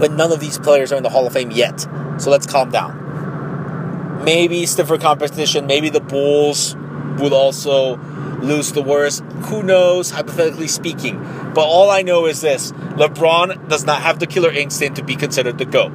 when 0.00 0.16
none 0.16 0.32
of 0.32 0.40
these 0.40 0.58
players 0.58 0.92
are 0.92 0.96
in 0.96 1.02
the 1.02 1.10
Hall 1.10 1.26
of 1.26 1.32
Fame 1.32 1.50
yet. 1.50 1.86
So 2.18 2.30
let's 2.30 2.46
calm 2.46 2.70
down. 2.70 4.24
Maybe 4.24 4.66
stiffer 4.66 4.98
competition. 4.98 5.66
Maybe 5.66 5.88
the 5.88 6.00
Bulls 6.00 6.74
will 7.18 7.34
also 7.34 7.96
lose 8.40 8.72
the 8.72 8.82
worst. 8.82 9.22
Who 9.22 9.62
knows, 9.62 10.10
hypothetically 10.10 10.68
speaking. 10.68 11.18
But 11.54 11.64
all 11.64 11.90
I 11.90 12.02
know 12.02 12.26
is 12.26 12.40
this 12.40 12.72
LeBron 12.72 13.68
does 13.68 13.84
not 13.84 14.02
have 14.02 14.18
the 14.18 14.26
killer 14.26 14.50
instinct 14.50 14.96
to 14.96 15.04
be 15.04 15.16
considered 15.16 15.58
the 15.58 15.64
GOAT. 15.64 15.92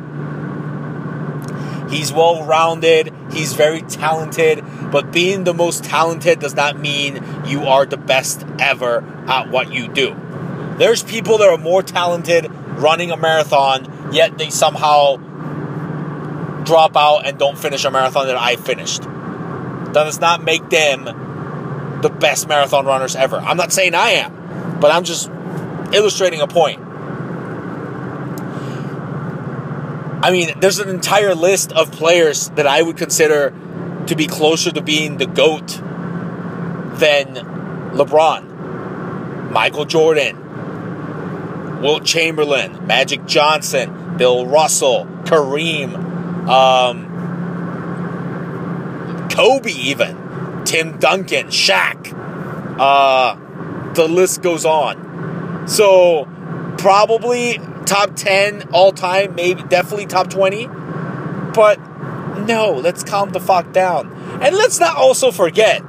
He's 1.90 2.12
well 2.12 2.44
rounded, 2.44 3.14
he's 3.32 3.54
very 3.54 3.82
talented, 3.82 4.64
but 4.92 5.12
being 5.12 5.44
the 5.44 5.54
most 5.54 5.84
talented 5.84 6.40
does 6.40 6.56
not 6.56 6.80
mean 6.80 7.24
you 7.46 7.64
are 7.64 7.86
the 7.86 7.98
best 7.98 8.46
ever 8.60 9.04
at 9.28 9.50
what 9.50 9.72
you 9.74 9.88
do. 9.88 10.16
There's 10.78 11.04
people 11.04 11.38
that 11.40 11.50
are 11.50 11.58
more 11.58 11.84
talented 11.84 12.50
running 12.52 13.12
a 13.12 13.18
marathon, 13.18 14.12
yet 14.12 14.38
they 14.38 14.50
somehow 14.50 15.18
drop 16.64 16.96
out 16.96 17.26
and 17.28 17.38
don't 17.38 17.58
finish 17.58 17.86
a 17.86 17.92
marathon 17.92 18.28
that 18.28 18.38
I 18.38 18.56
finished. 18.56 19.04
That 19.04 20.06
does 20.06 20.20
not 20.20 20.44
make 20.44 20.70
them 20.70 21.06
the 22.02 22.10
best 22.10 22.48
marathon 22.48 22.86
runners 22.86 23.16
ever. 23.16 23.38
I'm 23.38 23.58
not 23.58 23.72
saying 23.72 23.94
I 23.96 24.12
am, 24.12 24.80
but 24.80 24.92
I'm 24.92 25.04
just 25.04 25.30
illustrating 25.94 26.42
a 26.42 26.48
point. 26.48 26.83
I 30.24 30.32
mean, 30.32 30.58
there's 30.62 30.80
an 30.80 30.88
entire 30.88 31.36
list 31.36 31.74
of 31.74 31.92
players 31.92 32.48
that 32.52 32.66
I 32.66 32.82
would 32.82 32.96
consider 32.96 33.54
to 34.08 34.16
be 34.16 34.26
closer 34.26 34.72
to 34.72 34.82
being 34.82 35.18
the 35.18 35.26
GOAT 35.26 35.68
than 36.98 37.36
LeBron, 37.92 39.52
Michael 39.52 39.84
Jordan, 39.84 41.82
Wilt 41.82 42.06
Chamberlain, 42.06 42.88
Magic 42.88 43.26
Johnson, 43.26 44.16
Bill 44.16 44.46
Russell, 44.46 45.06
Kareem, 45.26 45.94
um, 46.48 47.10
Kobe, 49.30 49.72
even 49.72 50.64
Tim 50.64 51.00
Duncan, 51.00 51.48
Shaq. 51.48 52.14
Uh, 52.80 53.36
the 53.94 54.08
list 54.08 54.42
goes 54.42 54.64
on. 54.64 55.68
So, 55.68 56.30
probably 56.78 57.60
top 57.86 58.16
10 58.16 58.70
all 58.72 58.92
time, 58.92 59.36
maybe 59.36 59.64
definitely 59.64 60.06
top 60.06 60.30
20. 60.30 60.68
But 61.54 61.80
no, 62.46 62.74
let's 62.74 63.04
calm 63.04 63.32
the 63.32 63.40
fuck 63.40 63.72
down. 63.72 64.12
And 64.42 64.56
let's 64.56 64.80
not 64.80 64.98
also 64.98 65.32
forget 65.32 65.82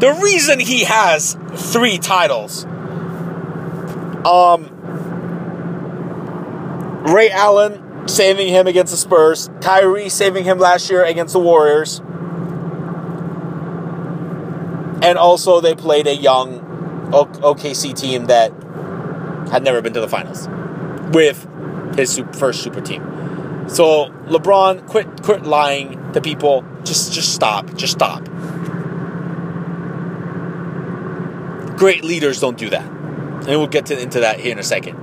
the 0.00 0.18
reason 0.22 0.60
he 0.60 0.84
has 0.84 1.36
three 1.54 1.98
titles. 1.98 2.64
Um, 4.24 4.72
Ray 7.04 7.30
Allen 7.30 8.08
saving 8.08 8.48
him 8.48 8.66
against 8.66 8.92
the 8.92 8.96
Spurs, 8.96 9.48
Kyrie 9.60 10.08
saving 10.08 10.44
him 10.44 10.58
last 10.58 10.90
year 10.90 11.04
against 11.04 11.32
the 11.32 11.40
Warriors. 11.40 12.00
And 15.02 15.18
also, 15.18 15.60
they 15.60 15.74
played 15.74 16.06
a 16.06 16.16
young 16.16 16.60
OKC 17.10 17.94
team 17.94 18.26
that 18.26 18.52
had 19.50 19.62
never 19.62 19.80
been 19.80 19.92
to 19.94 20.00
the 20.00 20.08
finals 20.08 20.48
with 21.12 21.46
his 21.96 22.12
su- 22.12 22.26
first 22.32 22.62
super 22.62 22.80
team. 22.80 23.02
So 23.68 24.10
LeBron, 24.26 24.86
quit 24.86 25.22
quit 25.22 25.44
lying 25.44 26.12
to 26.12 26.20
people. 26.20 26.64
Just 26.84 27.12
just 27.12 27.34
stop. 27.34 27.74
Just 27.74 27.92
stop. 27.94 28.24
Great 31.76 32.04
leaders 32.04 32.40
don't 32.40 32.56
do 32.56 32.70
that, 32.70 32.86
and 32.86 33.48
we'll 33.48 33.66
get 33.66 33.86
to, 33.86 34.00
into 34.00 34.20
that 34.20 34.40
here 34.40 34.52
in 34.52 34.58
a 34.58 34.62
second, 34.62 34.96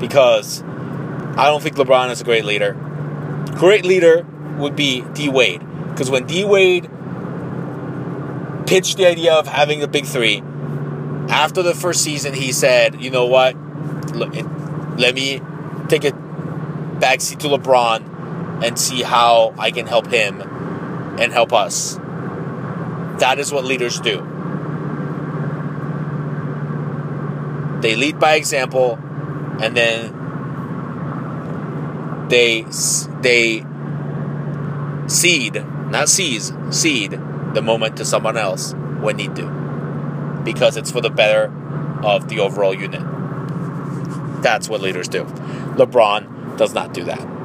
because 0.00 0.62
I 0.62 1.44
don't 1.46 1.62
think 1.62 1.76
LeBron 1.76 2.10
is 2.10 2.20
a 2.20 2.24
great 2.24 2.44
leader. 2.44 2.76
Great 3.54 3.84
leader 3.84 4.26
would 4.56 4.74
be 4.74 5.02
D 5.12 5.28
Wade, 5.28 5.62
because 5.90 6.10
when 6.10 6.26
D 6.26 6.44
Wade 6.44 6.88
pitched 8.66 8.96
the 8.96 9.06
idea 9.06 9.34
of 9.34 9.46
having 9.46 9.80
the 9.80 9.86
big 9.86 10.06
three, 10.06 10.42
after 11.28 11.62
the 11.62 11.74
first 11.74 12.02
season, 12.02 12.34
he 12.34 12.52
said, 12.52 13.00
"You 13.00 13.10
know 13.10 13.26
what? 13.26 13.54
Let 14.14 15.14
me 15.14 15.40
take 15.88 16.04
a 16.04 16.12
backseat 17.00 17.38
to 17.38 17.48
LeBron 17.48 18.62
and 18.64 18.78
see 18.78 19.02
how 19.02 19.54
I 19.58 19.70
can 19.70 19.86
help 19.86 20.08
him 20.08 20.42
and 21.18 21.32
help 21.32 21.52
us." 21.52 21.98
That 23.18 23.38
is 23.38 23.52
what 23.52 23.64
leaders 23.64 24.00
do. 24.00 24.22
They 27.80 27.94
lead 27.94 28.18
by 28.18 28.34
example, 28.34 28.98
and 29.60 29.76
then 29.76 30.12
they 32.28 32.66
they 33.22 33.64
seed, 35.06 35.64
not 35.90 36.08
seize, 36.08 36.52
seed 36.70 37.18
the 37.54 37.62
moment 37.62 37.96
to 37.96 38.04
someone 38.04 38.36
else 38.36 38.74
when 39.00 39.16
need 39.16 39.34
to, 39.36 39.46
because 40.44 40.76
it's 40.76 40.90
for 40.90 41.00
the 41.00 41.10
better 41.10 41.50
of 42.02 42.28
the 42.28 42.40
overall 42.40 42.74
unit. 42.74 43.02
That's 44.42 44.68
what 44.68 44.80
leaders 44.80 45.08
do. 45.08 45.24
LeBron 45.24 46.56
does 46.58 46.74
not 46.74 46.94
do 46.94 47.04
that. 47.04 47.38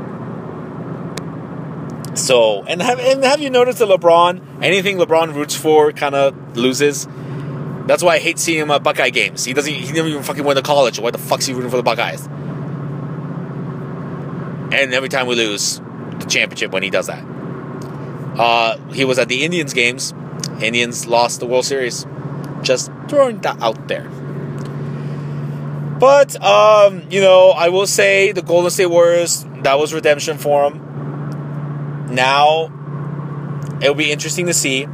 So, 2.18 2.64
and 2.64 2.82
have 2.82 3.00
and 3.00 3.24
have 3.24 3.42
you 3.42 3.50
noticed 3.50 3.80
that 3.80 3.88
LeBron, 3.88 4.64
anything 4.64 4.98
LeBron 4.98 5.34
roots 5.34 5.56
for, 5.56 5.92
kind 5.92 6.14
of 6.16 6.58
loses. 6.58 7.08
That's 7.86 8.02
why 8.02 8.16
I 8.16 8.20
hate 8.20 8.40
seeing 8.40 8.60
him 8.62 8.72
at 8.72 8.84
Buckeye 8.84 9.10
games. 9.10 9.44
He 9.44 9.54
doesn't. 9.54 9.74
He 9.74 9.92
never 9.92 10.08
even 10.08 10.24
fucking 10.24 10.44
went 10.44 10.58
to 10.58 10.64
college. 10.64 11.00
Why 11.00 11.12
the 11.12 11.18
fuck's 11.18 11.46
he 11.46 11.54
rooting 11.54 11.72
for 11.72 11.78
the 11.78 11.84
Buckeyes? 11.84 12.26
And 14.74 14.94
every 14.94 15.10
time 15.10 15.28
we 15.28 15.36
lose 15.36 15.80
the 16.20 16.26
championship 16.30 16.72
when 16.72 16.84
he 16.84 16.90
does 16.90 17.08
that. 17.08 17.24
Uh, 18.38 18.78
he 18.92 19.06
was 19.06 19.20
at 19.20 19.28
the 19.28 19.44
Indians 19.44 19.74
games. 19.74 20.14
Indians 20.62 21.08
lost 21.08 21.40
the 21.40 21.46
World 21.46 21.66
Series. 21.66 22.06
Just 22.62 22.92
throwing 23.08 23.40
that 23.42 23.62
out 23.62 23.88
there. 23.88 24.10
But 26.04 26.36
um, 26.44 27.04
you 27.10 27.22
know, 27.22 27.52
I 27.52 27.70
will 27.70 27.88
say 27.88 28.34
the 28.34 28.42
Golden 28.42 28.70
State 28.70 28.88
Warriors 28.88 29.46
that 29.62 29.80
was 29.80 29.94
redemption 29.94 30.38
for 30.38 30.70
them. 30.70 32.08
Now 32.14 32.74
it'll 33.82 33.96
be 33.96 34.12
interesting 34.12 34.48
to 34.48 34.54
see 34.54 34.86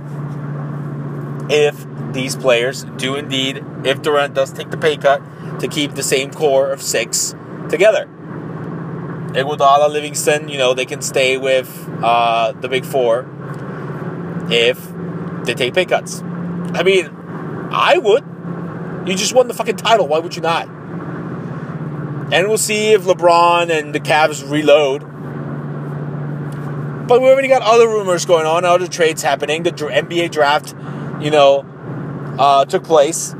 if 1.49 1.83
these 2.13 2.35
players 2.35 2.83
do 2.83 3.15
indeed, 3.15 3.65
if 3.83 4.03
Durant 4.03 4.35
does 4.35 4.53
take 4.53 4.69
the 4.69 4.77
pay 4.77 4.97
cut 4.97 5.23
to 5.61 5.67
keep 5.67 5.95
the 5.95 6.03
same 6.03 6.29
core 6.29 6.69
of 6.69 6.79
six 6.79 7.33
together. 7.69 8.05
Iguodala, 9.33 9.89
Livingston, 9.89 10.47
you 10.47 10.59
know, 10.59 10.75
they 10.75 10.85
can 10.85 11.01
stay 11.01 11.37
with 11.37 11.89
uh, 12.03 12.51
the 12.51 12.69
big 12.69 12.85
four 12.85 13.27
if 14.51 14.77
they 15.45 15.55
take 15.55 15.73
pay 15.73 15.85
cuts. 15.85 16.21
I 16.21 16.83
mean, 16.83 17.09
I 17.71 17.97
would. 17.97 18.23
You 19.07 19.15
just 19.15 19.33
won 19.33 19.47
the 19.47 19.55
fucking 19.55 19.77
title. 19.77 20.07
Why 20.07 20.19
would 20.19 20.35
you 20.35 20.43
not? 20.43 20.69
And 22.31 22.47
we'll 22.47 22.57
see 22.57 22.93
if 22.93 23.03
LeBron 23.03 23.71
and 23.71 23.93
the 23.93 23.99
Cavs 23.99 24.49
reload. 24.49 25.01
But 27.07 27.21
we 27.21 27.27
already 27.27 27.47
got 27.47 27.63
other 27.63 27.87
rumors 27.87 28.25
going 28.25 28.45
on, 28.45 28.65
other 28.65 28.87
trades 28.87 29.23
happening. 29.23 29.63
The 29.63 29.71
NBA 29.71 30.29
draft, 30.29 30.75
you 31.19 31.31
know, 31.31 31.65
uh, 32.37 32.65
took 32.65 32.83
place. 32.83 33.33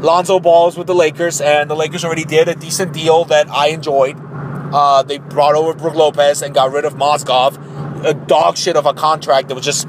Lonzo 0.00 0.40
Ball's 0.40 0.76
with 0.76 0.88
the 0.88 0.94
Lakers, 0.94 1.40
and 1.40 1.70
the 1.70 1.76
Lakers 1.76 2.04
already 2.04 2.24
did 2.24 2.48
a 2.48 2.54
decent 2.56 2.92
deal 2.92 3.24
that 3.26 3.48
I 3.48 3.68
enjoyed. 3.68 4.16
Uh, 4.18 5.04
they 5.04 5.18
brought 5.18 5.54
over 5.54 5.72
Brook 5.74 5.94
Lopez 5.94 6.42
and 6.42 6.54
got 6.54 6.72
rid 6.72 6.84
of 6.84 6.94
Mozgov, 6.94 8.04
a 8.04 8.14
dog 8.14 8.56
shit 8.56 8.76
of 8.76 8.84
a 8.84 8.92
contract 8.92 9.48
that 9.48 9.54
was 9.54 9.64
just 9.64 9.88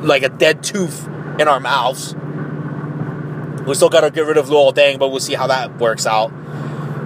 like 0.00 0.22
a 0.22 0.30
dead 0.30 0.62
tooth 0.62 1.06
in 1.38 1.46
our 1.46 1.60
mouths. 1.60 2.14
We 3.66 3.74
still 3.74 3.90
got 3.90 4.00
to 4.00 4.10
get 4.10 4.26
rid 4.26 4.36
of 4.36 4.46
Luol 4.46 4.74
Deng, 4.74 4.98
but 4.98 5.08
we'll 5.08 5.20
see 5.20 5.34
how 5.34 5.46
that 5.46 5.78
works 5.78 6.06
out. 6.06 6.32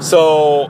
So, 0.01 0.67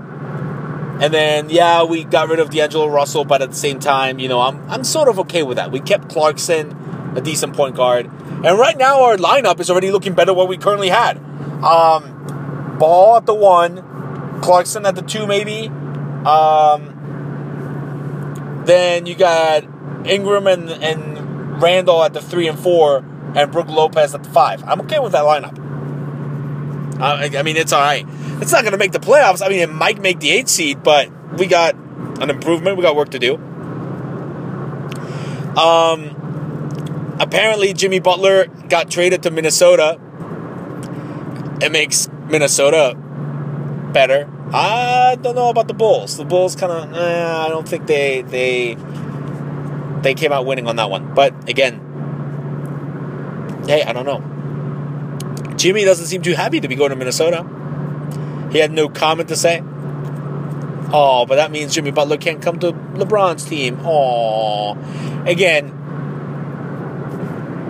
and 1.01 1.13
then 1.13 1.51
yeah, 1.51 1.85
we 1.85 2.05
got 2.05 2.29
rid 2.29 2.39
of 2.41 2.51
D'Angelo 2.51 2.89
Russell, 2.89 3.25
but 3.25 3.43
at 3.43 3.51
the 3.51 3.57
same 3.57 3.79
time, 3.79 4.19
you 4.19 4.29
know, 4.29 4.41
I'm 4.41 4.69
I'm 4.71 4.85
sort 4.85 5.09
of 5.09 5.19
okay 5.21 5.43
with 5.43 5.57
that. 5.57 5.71
We 5.71 5.81
kept 5.81 6.09
Clarkson, 6.09 7.13
a 7.17 7.21
decent 7.21 7.55
point 7.55 7.77
guard, 7.77 8.07
and 8.07 8.59
right 8.59 8.77
now 8.77 9.03
our 9.03 9.17
lineup 9.17 9.61
is 9.61 9.71
already 9.71 9.91
looking 9.91 10.15
better 10.15 10.31
than 10.31 10.37
what 10.37 10.49
we 10.49 10.57
currently 10.57 10.89
had. 10.89 11.19
Um, 11.63 12.77
Ball 12.79 13.17
at 13.17 13.27
the 13.27 13.35
one, 13.35 14.41
Clarkson 14.41 14.87
at 14.87 14.95
the 14.95 15.03
two, 15.03 15.27
maybe. 15.27 15.69
Um, 16.25 16.95
then 18.65 19.07
you 19.07 19.15
got 19.15 19.65
Ingram 20.07 20.47
and 20.47 20.71
and 20.71 21.61
Randle 21.61 22.03
at 22.05 22.15
the 22.15 22.21
three 22.21 22.47
and 22.47 22.59
four, 22.59 23.05
and 23.35 23.51
Brook 23.51 23.69
Lopez 23.69 24.15
at 24.15 24.23
the 24.23 24.31
five. 24.31 24.63
I'm 24.65 24.81
okay 24.83 25.01
with 25.01 25.13
that 25.13 25.25
lineup. 25.25 25.68
I, 27.01 27.31
I 27.39 27.43
mean, 27.43 27.57
it's 27.57 27.73
all 27.73 27.81
right. 27.81 28.05
It's 28.41 28.53
not 28.53 28.63
going 28.63 28.73
to 28.73 28.79
make 28.79 28.93
the 28.93 29.01
playoffs. 29.01 29.45
I 29.45 29.49
mean, 29.49 29.61
it 29.61 29.73
might 29.73 30.01
make 30.01 30.21
the 30.21 30.31
eighth 30.31 30.49
seed, 30.49 30.83
but 30.83 31.11
we 31.39 31.47
got 31.47 31.75
an 31.75 32.31
improvement. 32.31 32.77
We 32.77 32.83
got 32.83 32.97
work 32.97 33.11
to 33.11 33.19
do. 33.19 33.37
Um, 35.59 37.17
apparently, 37.21 37.73
Jimmy 37.73 38.01
Butler 38.01 38.47
got 38.69 38.91
traded 38.91 39.23
to 39.25 39.31
Minnesota. 39.31 40.01
It 41.61 41.73
makes 41.73 42.09
Minnesota 42.29 42.95
better. 43.93 44.29
I 44.53 45.17
don't 45.21 45.35
know 45.35 45.51
about 45.51 45.69
the 45.69 45.75
Bulls. 45.75 46.17
The 46.17 46.25
Bulls 46.25 46.57
kind 46.57 46.73
of, 46.73 46.93
eh, 46.95 47.37
I 47.47 47.49
don't 47.49 47.69
think 47.69 47.87
they 47.87 48.23
they 48.23 48.77
they 50.03 50.15
came 50.15 50.33
out 50.33 50.47
winning 50.47 50.67
on 50.67 50.77
that 50.77 50.91
one. 50.91 51.15
But 51.15 51.49
again, 51.49 51.81
hey, 53.67 53.83
I 53.83 53.93
don't 53.93 54.07
know. 54.07 54.38
Jimmy 55.59 55.85
doesn't 55.85 56.07
seem 56.07 56.23
too 56.23 56.35
happy 56.35 56.61
to 56.61 56.69
be 56.69 56.77
going 56.77 56.91
to 56.91 56.97
Minnesota. 56.97 57.45
He 58.53 58.59
had 58.59 58.71
no 58.73 58.89
comment 58.89 59.29
to 59.29 59.37
say. 59.37 59.63
Oh, 60.91 61.27
but 61.27 61.35
that 61.35 61.51
means 61.51 61.75
Jimmy 61.75 61.91
Butler 61.91 62.17
can't 62.17 62.41
come 62.41 62.59
to 62.61 62.73
LeBron's 62.73 63.45
team. 63.45 63.79
Oh, 63.83 64.73
again. 65.27 65.75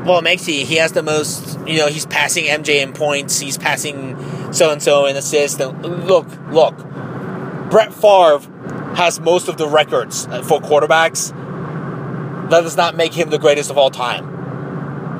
Well, 0.04 0.22
Mexi, 0.22 0.64
he 0.64 0.76
has 0.76 0.92
the 0.92 1.02
most. 1.02 1.58
You 1.66 1.78
know, 1.78 1.88
he's 1.88 2.06
passing 2.06 2.44
MJ 2.44 2.82
in 2.82 2.92
points. 2.92 3.40
He's 3.40 3.58
passing 3.58 4.16
so 4.52 4.70
and 4.70 4.82
so 4.82 5.06
in 5.06 5.16
assists. 5.16 5.58
Look, 5.58 6.28
look. 6.50 6.76
Brett 7.70 7.92
Favre 7.92 8.38
has 8.94 9.18
most 9.20 9.48
of 9.48 9.56
the 9.58 9.68
records 9.68 10.26
uh, 10.28 10.42
for 10.42 10.60
quarterbacks. 10.60 11.30
That 12.50 12.62
does 12.62 12.76
not 12.76 12.96
make 12.96 13.12
him 13.12 13.30
the 13.30 13.38
greatest 13.38 13.70
of 13.70 13.76
all 13.76 13.90
time. 13.90 14.37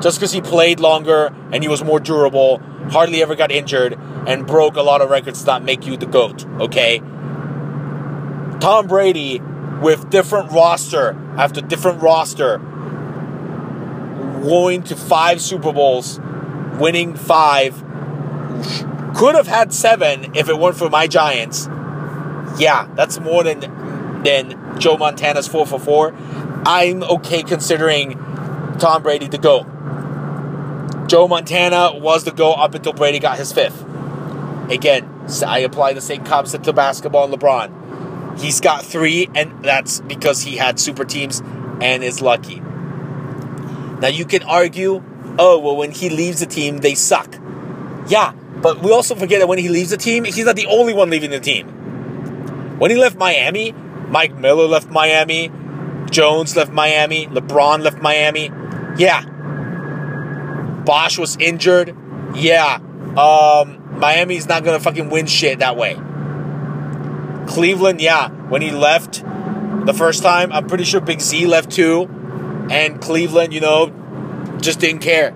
Just 0.01 0.17
because 0.19 0.31
he 0.31 0.41
played 0.41 0.79
longer 0.79 1.33
and 1.51 1.63
he 1.63 1.67
was 1.67 1.83
more 1.83 1.99
durable, 1.99 2.59
hardly 2.91 3.21
ever 3.21 3.35
got 3.35 3.51
injured, 3.51 3.99
and 4.27 4.47
broke 4.47 4.75
a 4.75 4.81
lot 4.81 5.01
of 5.01 5.09
records 5.09 5.39
does 5.39 5.47
not 5.47 5.63
make 5.63 5.85
you 5.85 5.97
the 5.97 6.05
GOAT, 6.05 6.45
okay? 6.61 6.99
Tom 8.59 8.87
Brady, 8.87 9.41
with 9.81 10.09
different 10.09 10.51
roster 10.51 11.17
after 11.37 11.61
different 11.61 12.01
roster, 12.01 12.59
going 14.41 14.83
to 14.83 14.95
five 14.95 15.41
Super 15.41 15.73
Bowls, 15.73 16.19
winning 16.79 17.15
five, 17.15 17.83
could 19.15 19.35
have 19.35 19.47
had 19.47 19.73
seven 19.73 20.35
if 20.35 20.49
it 20.49 20.57
weren't 20.57 20.77
for 20.77 20.89
my 20.89 21.07
Giants. 21.07 21.67
Yeah, 22.57 22.87
that's 22.95 23.19
more 23.19 23.43
than 23.43 23.59
than 24.23 24.79
Joe 24.79 24.97
Montana's 24.97 25.47
four 25.47 25.65
for 25.65 25.79
four. 25.79 26.13
I'm 26.65 27.03
okay 27.03 27.43
considering 27.43 28.17
Tom 28.79 29.03
Brady 29.03 29.27
the 29.27 29.37
GOAT. 29.37 29.65
Joe 31.09 31.27
Montana 31.27 31.97
was 31.97 32.23
the 32.23 32.31
GOAT 32.31 32.53
up 32.53 32.75
until 32.75 32.93
Brady 32.93 33.17
got 33.17 33.39
his 33.39 33.51
fifth. 33.51 33.83
Again, 34.69 35.09
I 35.43 35.57
apply 35.59 35.93
the 35.93 36.01
same 36.01 36.23
concept 36.23 36.65
to 36.65 36.73
basketball 36.73 37.25
and 37.25 37.33
LeBron. 37.33 38.39
He's 38.39 38.61
got 38.61 38.85
three, 38.85 39.27
and 39.33 39.65
that's 39.65 40.01
because 40.01 40.43
he 40.43 40.57
had 40.57 40.79
super 40.79 41.03
teams 41.05 41.41
and 41.81 42.03
is 42.03 42.21
lucky. 42.21 42.59
Now 42.59 44.09
you 44.09 44.23
can 44.23 44.43
argue, 44.43 45.03
oh, 45.39 45.57
well, 45.57 45.75
when 45.75 45.89
he 45.89 46.11
leaves 46.11 46.41
the 46.41 46.45
team, 46.45 46.77
they 46.77 46.93
suck. 46.93 47.39
Yeah, 48.07 48.33
but 48.61 48.83
we 48.83 48.91
also 48.91 49.15
forget 49.15 49.39
that 49.39 49.47
when 49.47 49.57
he 49.57 49.67
leaves 49.67 49.89
the 49.89 49.97
team, 49.97 50.25
he's 50.25 50.45
not 50.45 50.57
the 50.57 50.67
only 50.67 50.93
one 50.93 51.09
leaving 51.09 51.31
the 51.31 51.39
team. 51.39 52.77
When 52.77 52.91
he 52.91 52.97
left 52.97 53.17
Miami, 53.17 53.71
Mike 53.71 54.35
Miller 54.35 54.67
left 54.67 54.89
Miami. 54.89 55.51
Jones 56.11 56.55
left 56.55 56.71
Miami. 56.71 57.25
LeBron 57.25 57.81
left 57.81 57.97
Miami. 57.97 58.51
Yeah. 58.99 59.23
Bosh 60.89 61.19
was 61.19 61.37
injured. 61.37 61.95
Yeah. 62.33 62.79
Um, 63.15 63.99
Miami's 63.99 64.47
not 64.47 64.63
gonna 64.63 64.79
fucking 64.79 65.11
win 65.11 65.27
shit 65.27 65.59
that 65.59 65.77
way. 65.77 65.93
Cleveland, 67.45 68.01
yeah. 68.01 68.29
When 68.29 68.63
he 68.63 68.71
left 68.71 69.23
the 69.85 69.93
first 69.93 70.23
time, 70.23 70.51
I'm 70.51 70.65
pretty 70.65 70.85
sure 70.85 70.99
Big 70.99 71.21
Z 71.21 71.45
left 71.45 71.69
too. 71.69 72.09
And 72.71 72.99
Cleveland, 72.99 73.53
you 73.53 73.59
know, 73.59 74.57
just 74.61 74.79
didn't 74.79 75.01
care. 75.01 75.29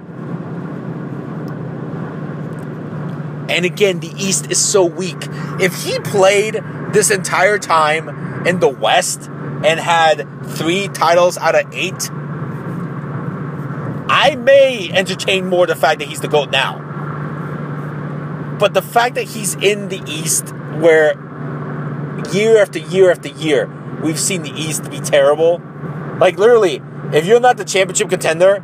And 3.47 3.63
again, 3.63 3.99
the 3.99 4.11
East 4.17 4.49
is 4.49 4.57
so 4.57 4.83
weak. 4.83 5.27
If 5.61 5.83
he 5.83 5.99
played 5.99 6.63
this 6.93 7.11
entire 7.11 7.59
time 7.59 8.47
in 8.47 8.59
the 8.59 8.69
West 8.69 9.29
and 9.29 9.79
had 9.79 10.27
three 10.47 10.87
titles 10.87 11.37
out 11.37 11.53
of 11.53 11.71
eight, 11.75 12.09
I 14.15 14.35
may 14.35 14.91
entertain 14.93 15.47
more 15.47 15.65
the 15.65 15.75
fact 15.75 15.97
that 15.97 16.07
he's 16.07 16.19
the 16.21 16.27
GOAT 16.27 16.51
now. 16.51 16.77
But 18.59 18.75
the 18.75 18.83
fact 18.83 19.15
that 19.15 19.23
he's 19.23 19.55
in 19.55 19.89
the 19.89 20.03
East 20.05 20.53
where 20.77 21.13
year 22.31 22.61
after 22.61 22.77
year 22.77 23.09
after 23.09 23.29
year, 23.29 23.67
we've 24.03 24.19
seen 24.19 24.43
the 24.43 24.51
East 24.51 24.91
be 24.91 24.99
terrible. 24.99 25.59
Like, 26.19 26.37
literally, 26.37 26.79
if 27.11 27.25
you're 27.25 27.39
not 27.39 27.57
the 27.57 27.65
championship 27.65 28.11
contender 28.11 28.57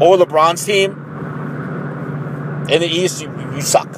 or 0.00 0.16
LeBron's 0.16 0.64
team 0.64 0.92
in 2.70 2.80
the 2.80 2.88
East, 2.88 3.20
you, 3.20 3.32
you 3.52 3.62
suck. 3.62 3.90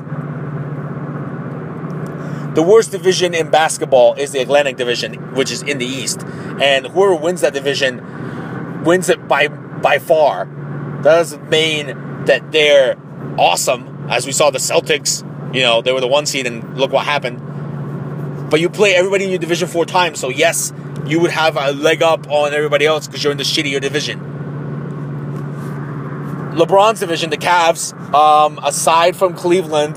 The 2.55 2.63
worst 2.63 2.91
division 2.91 3.35
in 3.35 3.51
basketball 3.51 4.15
is 4.15 4.33
the 4.33 4.39
Atlantic 4.39 4.79
Division, 4.79 5.35
which 5.35 5.53
is 5.53 5.63
in 5.63 5.77
the 5.77 5.85
East. 5.85 6.25
And 6.59 6.87
whoever 6.87 7.15
wins 7.15 7.43
that 7.43 7.53
division 7.53 8.01
wins 8.87 9.09
it 9.09 9.29
by 9.29 9.49
by 9.49 9.99
far. 9.99 10.47
That 11.03 11.03
doesn't 11.03 11.51
mean 11.51 12.25
that 12.25 12.53
they're 12.53 12.97
awesome, 13.39 14.07
as 14.09 14.25
we 14.25 14.33
saw 14.33 14.51
the 14.51 14.59
Celtics. 14.59 15.23
You 15.55 15.63
know, 15.63 15.83
they 15.83 15.93
were 15.93 16.01
the 16.01 16.07
one 16.07 16.27
seed, 16.27 16.47
and 16.47 16.79
look 16.79 16.93
what 16.93 17.05
happened. 17.05 18.51
But 18.51 18.61
you 18.61 18.71
play 18.71 18.95
everybody 18.95 19.25
in 19.25 19.31
your 19.31 19.39
division 19.39 19.69
four 19.69 19.85
times, 19.85 20.21
so 20.21 20.29
yes, 20.29 20.73
you 21.07 21.21
would 21.21 21.31
have 21.31 21.57
a 21.57 21.73
leg 21.73 22.03
up 22.03 22.29
on 22.31 22.55
everybody 22.55 22.87
else 22.87 23.07
because 23.07 23.23
you're 23.23 23.33
in 23.33 23.39
the 23.39 23.45
shittier 23.45 23.81
division. 23.81 24.21
LeBron's 26.55 27.01
division, 27.01 27.29
the 27.31 27.37
Cavs, 27.37 27.93
um, 28.15 28.59
aside 28.63 29.15
from 29.15 29.35
Cleveland, 29.35 29.97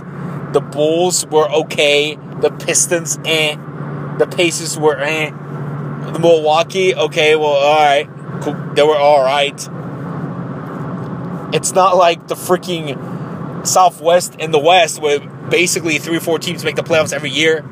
the 0.54 0.60
Bulls 0.60 1.26
were 1.28 1.50
okay. 1.50 2.16
The 2.42 2.52
Pistons, 2.52 3.18
eh. 3.24 3.56
The 4.18 4.28
Pacers 4.28 4.78
were 4.78 5.00
eh. 5.00 5.30
The 5.30 6.20
Milwaukee, 6.20 6.96
okay, 6.96 7.36
well, 7.36 7.48
all 7.52 7.76
right. 7.76 8.10
They 8.76 8.84
were 8.84 8.98
all 8.98 9.24
right. 9.24 9.58
It's 11.54 11.74
not 11.74 11.98
like 11.98 12.28
the 12.28 12.36
freaking 12.36 13.66
Southwest 13.66 14.36
and 14.40 14.54
the 14.54 14.60
West 14.60 15.02
where 15.02 15.20
basically 15.20 15.98
three 15.98 16.18
or 16.18 16.22
four 16.22 16.40
teams 16.40 16.64
make 16.64 16.76
the 16.76 16.84
playoffs 16.84 17.12
every 17.12 17.32
year. 17.32 17.66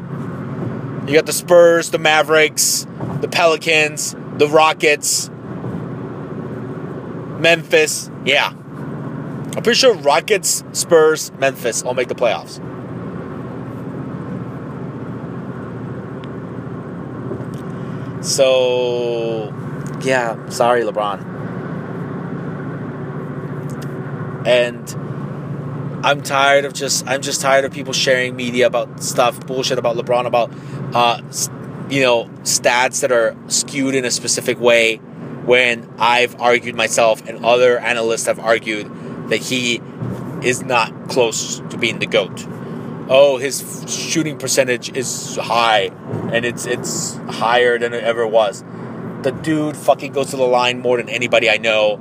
You 1.07 1.13
got 1.13 1.25
the 1.25 1.33
Spurs, 1.33 1.91
the 1.91 1.99
Mavericks, 1.99 2.85
the 3.21 3.29
Pelicans, 3.29 4.15
the 4.37 4.47
Rockets, 4.47 5.29
Memphis. 7.39 8.09
Yeah. 8.25 8.49
I'm 8.49 9.63
pretty 9.63 9.75
sure 9.75 9.93
Rockets, 9.95 10.63
Spurs, 10.73 11.31
Memphis 11.39 11.83
all 11.83 11.93
make 11.93 12.09
the 12.09 12.15
playoffs. 12.15 12.61
So, 18.23 19.53
yeah, 20.01 20.49
sorry, 20.49 20.83
LeBron. 20.83 21.35
And 24.45 26.05
I'm 26.05 26.21
tired 26.21 26.65
of 26.65 26.73
just, 26.73 27.07
I'm 27.07 27.21
just 27.21 27.41
tired 27.41 27.65
of 27.65 27.71
people 27.71 27.93
sharing 27.93 28.35
media 28.35 28.67
about 28.67 29.03
stuff, 29.03 29.45
bullshit 29.45 29.77
about 29.77 29.97
LeBron, 29.97 30.25
about, 30.25 30.51
uh, 30.95 31.21
you 31.89 32.01
know, 32.01 32.25
stats 32.43 33.01
that 33.01 33.11
are 33.11 33.35
skewed 33.47 33.95
in 33.95 34.05
a 34.05 34.11
specific 34.11 34.59
way 34.59 34.97
when 35.47 35.89
I've 35.97 36.39
argued 36.41 36.75
myself 36.75 37.27
and 37.27 37.45
other 37.45 37.79
analysts 37.79 38.25
have 38.25 38.39
argued 38.39 38.89
that 39.29 39.37
he 39.37 39.81
is 40.43 40.61
not 40.63 41.09
close 41.09 41.59
to 41.69 41.77
being 41.77 41.99
the 41.99 42.05
GOAT. 42.05 42.45
Oh, 43.09 43.37
his 43.37 43.85
shooting 43.87 44.37
percentage 44.37 44.95
is 44.95 45.37
high 45.37 45.91
and 46.31 46.45
it's 46.45 46.65
it's 46.65 47.15
higher 47.29 47.79
than 47.79 47.93
it 47.93 48.03
ever 48.03 48.27
was. 48.27 48.63
The 49.27 49.33
dude 49.33 49.75
fucking 49.75 50.13
goes 50.13 50.29
to 50.29 50.37
the 50.37 50.47
line 50.47 50.79
more 50.79 50.95
than 50.95 51.09
anybody 51.09 51.49
I 51.49 51.57
know 51.57 51.97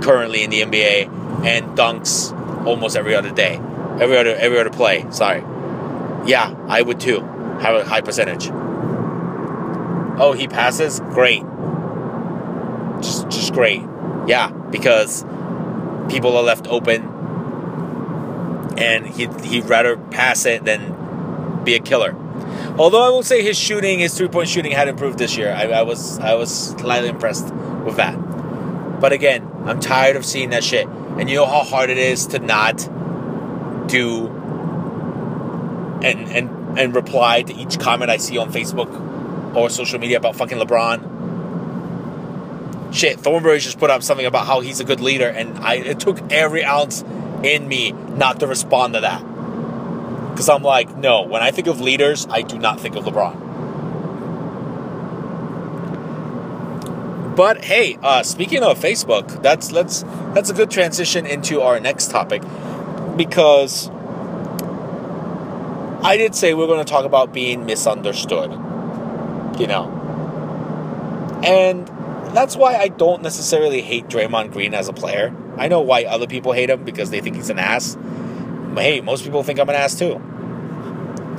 currently 0.00 0.42
in 0.42 0.48
the 0.48 0.62
NBA 0.62 1.44
and 1.44 1.76
dunks 1.76 2.32
almost 2.66 2.96
every 2.96 3.14
other 3.14 3.30
day. 3.30 3.56
Every 4.00 4.16
other 4.16 4.34
every 4.34 4.58
other 4.58 4.70
play, 4.70 5.04
sorry. 5.10 5.40
Yeah, 6.26 6.54
I 6.68 6.80
would 6.80 6.98
too. 6.98 7.20
Have 7.60 7.74
a 7.74 7.84
high 7.84 8.00
percentage. 8.00 8.48
Oh, 10.18 10.34
he 10.34 10.48
passes? 10.48 11.00
Great. 11.00 11.42
Just 13.02 13.28
just 13.28 13.52
great. 13.52 13.82
Yeah, 14.26 14.48
because 14.48 15.24
people 16.08 16.34
are 16.38 16.42
left 16.42 16.66
open 16.68 17.02
and 18.78 19.06
he 19.06 19.28
he'd 19.44 19.66
rather 19.66 19.98
pass 19.98 20.46
it 20.46 20.64
than 20.64 21.64
be 21.64 21.74
a 21.74 21.80
killer. 21.80 22.16
Although 22.78 23.02
I 23.02 23.10
will 23.10 23.22
say 23.22 23.42
his 23.42 23.58
shooting, 23.58 23.98
his 23.98 24.16
three 24.16 24.28
point 24.28 24.48
shooting 24.48 24.72
had 24.72 24.88
improved 24.88 25.18
this 25.18 25.36
year. 25.36 25.52
I, 25.52 25.64
I, 25.64 25.82
was 25.82 26.18
I 26.18 26.34
was 26.34 26.70
slightly 26.70 27.10
impressed 27.10 27.52
with 27.84 27.96
that. 27.96 28.16
But 29.00 29.12
again, 29.12 29.50
I'm 29.64 29.78
tired 29.80 30.16
of 30.16 30.24
seeing 30.24 30.50
that 30.50 30.64
shit. 30.64 30.86
And 30.86 31.28
you 31.28 31.36
know 31.36 31.46
how 31.46 31.64
hard 31.64 31.90
it 31.90 31.98
is 31.98 32.28
to 32.28 32.38
not 32.38 32.78
do 33.88 34.28
and 36.02 36.28
and 36.30 36.78
and 36.78 36.94
reply 36.94 37.42
to 37.42 37.54
each 37.54 37.78
comment 37.78 38.10
I 38.10 38.16
see 38.16 38.38
on 38.38 38.50
Facebook 38.52 39.54
or 39.54 39.68
social 39.68 39.98
media 39.98 40.16
about 40.16 40.36
fucking 40.36 40.56
LeBron. 40.58 41.10
Shit, 42.94 43.20
Thornberry 43.20 43.58
just 43.58 43.78
put 43.78 43.90
up 43.90 44.02
something 44.02 44.26
about 44.26 44.46
how 44.46 44.60
he's 44.60 44.80
a 44.80 44.84
good 44.84 45.00
leader, 45.00 45.28
and 45.28 45.58
I 45.58 45.74
it 45.74 46.00
took 46.00 46.20
every 46.32 46.64
ounce 46.64 47.02
in 47.42 47.68
me 47.68 47.92
not 47.92 48.40
to 48.40 48.46
respond 48.46 48.94
to 48.94 49.00
that. 49.00 49.22
Because 50.32 50.48
I'm 50.48 50.62
like, 50.62 50.96
no, 50.96 51.22
when 51.22 51.42
I 51.42 51.50
think 51.50 51.68
of 51.68 51.80
leaders, 51.80 52.26
I 52.28 52.42
do 52.42 52.58
not 52.58 52.80
think 52.80 52.96
of 52.96 53.04
LeBron. 53.04 53.52
But 57.36 57.64
hey, 57.64 57.98
uh, 58.02 58.22
speaking 58.22 58.62
of 58.62 58.78
Facebook, 58.78 59.42
that's 59.42 59.72
let's 59.72 60.04
that's 60.34 60.50
a 60.50 60.54
good 60.54 60.70
transition 60.70 61.24
into 61.24 61.62
our 61.62 61.80
next 61.80 62.10
topic 62.10 62.42
because 63.16 63.88
I 66.02 66.16
did 66.18 66.34
say 66.34 66.52
we're 66.52 66.66
going 66.66 66.84
to 66.84 66.90
talk 66.90 67.04
about 67.06 67.32
being 67.32 67.64
misunderstood, 67.64 68.50
you 69.58 69.66
know, 69.66 69.88
and 71.42 71.86
that's 72.34 72.56
why 72.56 72.76
I 72.76 72.88
don't 72.88 73.22
necessarily 73.22 73.82
hate 73.82 74.08
Draymond 74.08 74.52
Green 74.52 74.74
as 74.74 74.88
a 74.88 74.92
player. 74.92 75.34
I 75.56 75.68
know 75.68 75.80
why 75.80 76.04
other 76.04 76.26
people 76.26 76.52
hate 76.52 76.70
him 76.70 76.84
because 76.84 77.10
they 77.10 77.20
think 77.20 77.36
he's 77.36 77.50
an 77.50 77.58
ass. 77.58 77.96
Hey, 78.76 79.00
most 79.00 79.24
people 79.24 79.42
think 79.42 79.58
I'm 79.58 79.68
an 79.68 79.74
ass 79.74 79.98
too. 79.98 80.18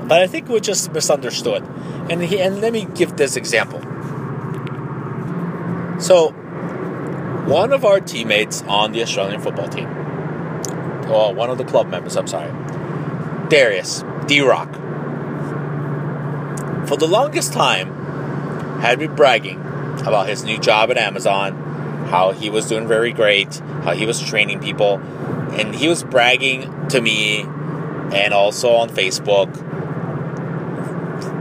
But 0.07 0.21
I 0.21 0.27
think 0.27 0.49
we're 0.49 0.59
just 0.59 0.91
misunderstood. 0.91 1.63
And 2.09 2.21
he, 2.21 2.39
and 2.39 2.61
let 2.61 2.73
me 2.73 2.85
give 2.93 3.15
this 3.17 3.35
example. 3.35 3.79
So, 5.99 6.31
one 7.47 7.71
of 7.71 7.85
our 7.85 7.99
teammates 7.99 8.61
on 8.63 8.91
the 8.91 9.01
Australian 9.01 9.41
football 9.41 9.69
team, 9.69 9.89
well, 11.09 11.33
one 11.33 11.49
of 11.49 11.57
the 11.57 11.65
club 11.65 11.87
members, 11.87 12.15
I'm 12.17 12.27
sorry, 12.27 12.51
Darius, 13.49 14.03
D 14.27 14.41
Rock, 14.41 14.73
for 16.87 16.97
the 16.97 17.07
longest 17.07 17.53
time 17.53 18.81
had 18.81 18.99
been 18.99 19.15
bragging 19.15 19.59
about 20.05 20.27
his 20.27 20.43
new 20.43 20.57
job 20.57 20.91
at 20.91 20.97
Amazon, 20.97 21.53
how 22.09 22.31
he 22.31 22.49
was 22.49 22.67
doing 22.67 22.87
very 22.87 23.13
great, 23.13 23.55
how 23.83 23.93
he 23.93 24.05
was 24.05 24.21
training 24.21 24.59
people, 24.59 24.97
and 25.59 25.75
he 25.75 25.87
was 25.87 26.03
bragging 26.03 26.87
to 26.89 27.01
me 27.01 27.41
and 27.41 28.33
also 28.33 28.75
on 28.75 28.89
Facebook, 28.89 29.49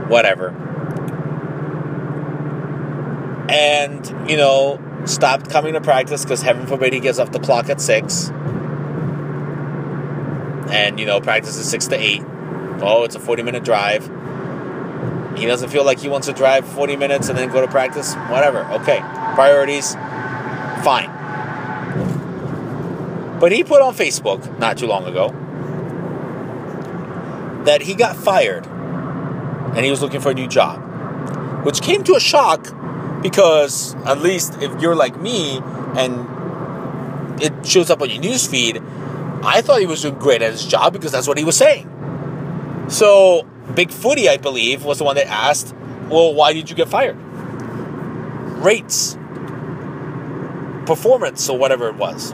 whatever. 0.07 0.49
And, 3.49 4.29
you 4.29 4.37
know, 4.37 4.79
stopped 5.05 5.49
coming 5.49 5.73
to 5.73 5.81
practice 5.81 6.23
because 6.23 6.41
heaven 6.41 6.65
forbid 6.65 6.93
he 6.93 6.99
gets 6.99 7.19
off 7.19 7.31
the 7.31 7.39
clock 7.39 7.69
at 7.69 7.81
6. 7.81 8.29
And, 10.69 10.99
you 10.99 11.05
know, 11.05 11.21
practice 11.21 11.57
is 11.57 11.69
6 11.69 11.87
to 11.87 11.95
8. 11.95 12.21
Oh, 12.81 13.03
it's 13.03 13.15
a 13.15 13.19
40 13.19 13.43
minute 13.43 13.63
drive. 13.63 14.09
He 15.37 15.45
doesn't 15.45 15.69
feel 15.69 15.83
like 15.83 15.99
he 15.99 16.09
wants 16.09 16.27
to 16.27 16.33
drive 16.33 16.67
40 16.67 16.95
minutes 16.95 17.29
and 17.29 17.37
then 17.37 17.49
go 17.49 17.61
to 17.61 17.67
practice. 17.67 18.15
Whatever. 18.15 18.65
Okay. 18.65 18.99
Priorities. 19.35 19.93
Fine. 20.83 21.22
But 23.43 23.51
he 23.51 23.61
put 23.65 23.81
on 23.81 23.93
Facebook 23.93 24.57
not 24.57 24.77
too 24.77 24.87
long 24.87 25.05
ago 25.05 25.27
that 27.65 27.81
he 27.81 27.93
got 27.93 28.15
fired 28.15 28.65
and 28.65 29.83
he 29.83 29.91
was 29.91 30.01
looking 30.01 30.21
for 30.21 30.31
a 30.31 30.33
new 30.33 30.47
job. 30.47 30.79
which 31.65 31.81
came 31.81 32.05
to 32.05 32.15
a 32.15 32.21
shock 32.21 32.73
because 33.21 33.95
at 34.05 34.21
least 34.21 34.61
if 34.61 34.81
you're 34.81 34.95
like 34.95 35.19
me 35.19 35.57
and 35.97 37.41
it 37.43 37.67
shows 37.67 37.89
up 37.89 38.01
on 38.01 38.09
your 38.09 38.21
news 38.21 38.47
feed, 38.47 38.81
I 39.43 39.61
thought 39.61 39.81
he 39.81 39.87
was 39.87 40.03
doing 40.03 40.15
great 40.15 40.41
at 40.41 40.53
his 40.53 40.65
job 40.65 40.93
because 40.93 41.11
that's 41.11 41.27
what 41.27 41.37
he 41.37 41.43
was 41.43 41.57
saying. 41.57 41.89
So 42.87 43.45
Big 43.75 43.91
Footy, 43.91 44.29
I 44.29 44.37
believe, 44.37 44.85
was 44.85 44.99
the 44.99 45.03
one 45.03 45.17
that 45.17 45.27
asked, 45.27 45.75
"Well, 46.07 46.33
why 46.33 46.53
did 46.53 46.69
you 46.69 46.77
get 46.77 46.87
fired?" 46.87 47.17
Rates, 48.63 49.17
performance, 50.85 51.49
or 51.49 51.57
whatever 51.57 51.89
it 51.89 51.95
was, 51.95 52.33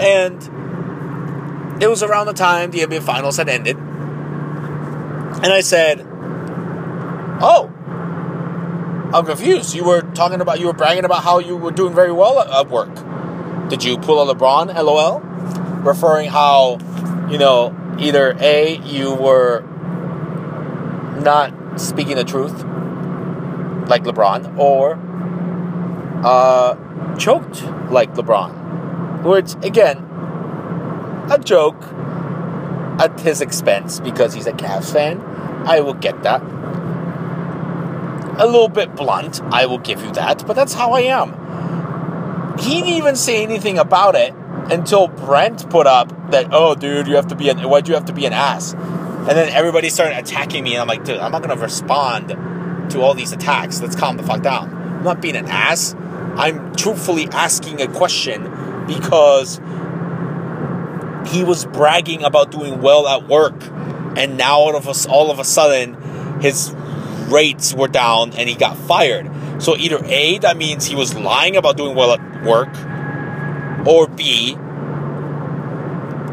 and 0.00 1.82
it 1.82 1.88
was 1.88 2.02
around 2.02 2.26
the 2.26 2.32
time 2.32 2.70
the 2.70 2.80
NBA 2.80 3.02
Finals 3.02 3.36
had 3.36 3.48
ended, 3.48 3.76
and 3.76 5.46
I 5.46 5.60
said, 5.60 6.06
"Oh." 7.40 7.70
I'm 9.12 9.26
confused. 9.26 9.74
You 9.74 9.82
were 9.82 10.02
talking 10.02 10.40
about, 10.40 10.60
you 10.60 10.66
were 10.66 10.72
bragging 10.72 11.04
about 11.04 11.24
how 11.24 11.40
you 11.40 11.56
were 11.56 11.72
doing 11.72 11.92
very 11.92 12.12
well 12.12 12.38
at, 12.38 12.48
at 12.48 12.70
work. 12.70 12.94
Did 13.68 13.82
you 13.82 13.98
pull 13.98 14.22
a 14.22 14.34
LeBron? 14.34 14.72
LOL. 14.72 15.18
Referring 15.82 16.28
how, 16.30 16.78
you 17.28 17.36
know, 17.36 17.74
either 17.98 18.36
A, 18.38 18.76
you 18.78 19.12
were 19.14 19.62
not 21.20 21.80
speaking 21.80 22.16
the 22.16 22.24
truth, 22.24 22.52
like 23.88 24.04
LeBron, 24.04 24.56
or 24.56 24.94
uh, 26.24 27.16
choked 27.16 27.64
like 27.90 28.14
LeBron. 28.14 28.59
Which, 29.22 29.54
again, 29.64 29.98
a 31.30 31.38
joke 31.38 31.82
at 33.00 33.18
his 33.20 33.40
expense 33.40 34.00
because 34.00 34.34
he's 34.34 34.46
a 34.46 34.52
Cavs 34.52 34.92
fan. 34.92 35.20
I 35.66 35.80
will 35.80 35.94
get 35.94 36.22
that 36.22 36.42
a 38.40 38.46
little 38.46 38.68
bit 38.68 38.96
blunt, 38.96 39.42
I 39.42 39.66
will 39.66 39.78
give 39.78 40.02
you 40.02 40.10
that, 40.12 40.46
but 40.46 40.56
that's 40.56 40.72
how 40.72 40.92
I 40.92 41.00
am. 41.00 42.58
He 42.58 42.80
didn't 42.80 42.94
even 42.94 43.16
say 43.16 43.42
anything 43.42 43.78
about 43.78 44.14
it 44.14 44.34
until 44.70 45.08
Brent 45.08 45.68
put 45.68 45.86
up 45.86 46.30
that, 46.30 46.48
oh, 46.50 46.74
dude, 46.74 47.06
you 47.06 47.16
have 47.16 47.28
to 47.28 47.34
be 47.34 47.50
an, 47.50 47.58
why'd 47.58 47.86
you 47.86 47.94
have 47.94 48.06
to 48.06 48.14
be 48.14 48.24
an 48.24 48.32
ass? 48.32 48.72
And 48.72 49.28
then 49.28 49.50
everybody 49.50 49.90
started 49.90 50.16
attacking 50.18 50.64
me, 50.64 50.72
and 50.74 50.80
I'm 50.80 50.88
like, 50.88 51.04
dude, 51.04 51.18
I'm 51.18 51.32
not 51.32 51.42
gonna 51.42 51.60
respond 51.60 52.28
to 52.90 53.02
all 53.02 53.14
these 53.14 53.32
attacks. 53.32 53.80
Let's 53.82 53.94
calm 53.94 54.16
the 54.16 54.22
fuck 54.22 54.42
down. 54.42 54.72
I'm 54.72 55.04
not 55.04 55.20
being 55.20 55.36
an 55.36 55.46
ass. 55.46 55.94
I'm 56.36 56.74
truthfully 56.74 57.28
asking 57.28 57.82
a 57.82 57.88
question 57.88 58.44
because 58.86 59.60
he 61.26 61.44
was 61.44 61.64
bragging 61.66 62.24
about 62.24 62.50
doing 62.50 62.80
well 62.80 63.06
at 63.06 63.28
work, 63.28 63.54
and 64.16 64.36
now 64.36 64.58
all 64.58 64.76
of 64.76 64.88
us, 64.88 65.06
all 65.06 65.30
of 65.30 65.38
a 65.38 65.44
sudden, 65.44 66.40
his 66.40 66.72
rates 67.28 67.72
were 67.74 67.88
down 67.88 68.32
and 68.32 68.48
he 68.48 68.54
got 68.54 68.76
fired. 68.76 69.30
So 69.62 69.76
either 69.76 70.02
A, 70.04 70.38
that 70.38 70.56
means 70.56 70.86
he 70.86 70.94
was 70.94 71.14
lying 71.14 71.56
about 71.56 71.76
doing 71.76 71.94
well 71.94 72.12
at 72.12 72.44
work, 72.44 72.74
or 73.86 74.08
B, 74.08 74.56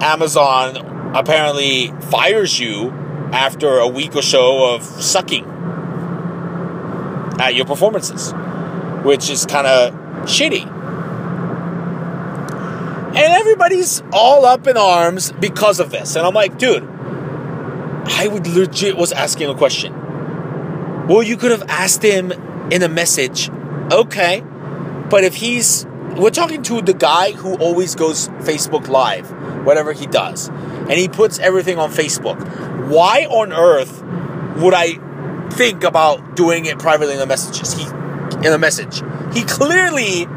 Amazon 0.01 0.77
apparently 1.15 1.91
fires 2.09 2.59
you 2.59 2.91
after 3.31 3.79
a 3.79 3.87
week 3.87 4.15
or 4.15 4.21
so 4.21 4.73
of 4.73 4.83
sucking 4.83 5.45
at 7.39 7.55
your 7.55 7.65
performances, 7.65 8.33
which 9.03 9.29
is 9.29 9.45
kind 9.45 9.67
of 9.67 9.93
shitty. 10.23 10.76
And 13.17 13.33
everybody's 13.33 14.03
all 14.13 14.45
up 14.45 14.67
in 14.67 14.77
arms 14.77 15.31
because 15.31 15.79
of 15.79 15.89
this. 15.89 16.15
And 16.15 16.25
I'm 16.25 16.35
like, 16.35 16.59
dude, 16.59 16.83
I 16.83 18.27
would 18.27 18.45
legit 18.45 18.95
was 18.95 19.11
asking 19.11 19.49
a 19.49 19.55
question. 19.55 21.07
Well, 21.07 21.23
you 21.23 21.35
could 21.35 21.49
have 21.49 21.63
asked 21.67 22.03
him 22.03 22.31
in 22.71 22.83
a 22.83 22.87
message. 22.87 23.49
Okay. 23.91 24.43
But 25.09 25.23
if 25.23 25.33
he's 25.33 25.85
we're 26.15 26.29
talking 26.29 26.61
to 26.63 26.81
the 26.81 26.93
guy 26.93 27.31
who 27.31 27.55
always 27.55 27.95
goes 27.95 28.27
Facebook 28.39 28.87
live, 28.87 29.29
whatever 29.65 29.93
he 29.93 30.05
does, 30.05 30.49
and 30.49 30.93
he 30.93 31.07
puts 31.07 31.39
everything 31.39 31.79
on 31.79 31.91
Facebook. 31.91 32.87
Why 32.87 33.25
on 33.25 33.51
earth 33.51 34.03
would 34.61 34.73
I 34.75 35.49
think 35.51 35.83
about 35.83 36.35
doing 36.35 36.65
it 36.65 36.77
privately 36.77 37.13
in 37.13 37.19
the 37.19 37.25
messages? 37.25 37.73
He 37.73 37.83
in 38.45 38.53
a 38.53 38.59
message. 38.59 39.01
He 39.33 39.43
clearly 39.43 40.27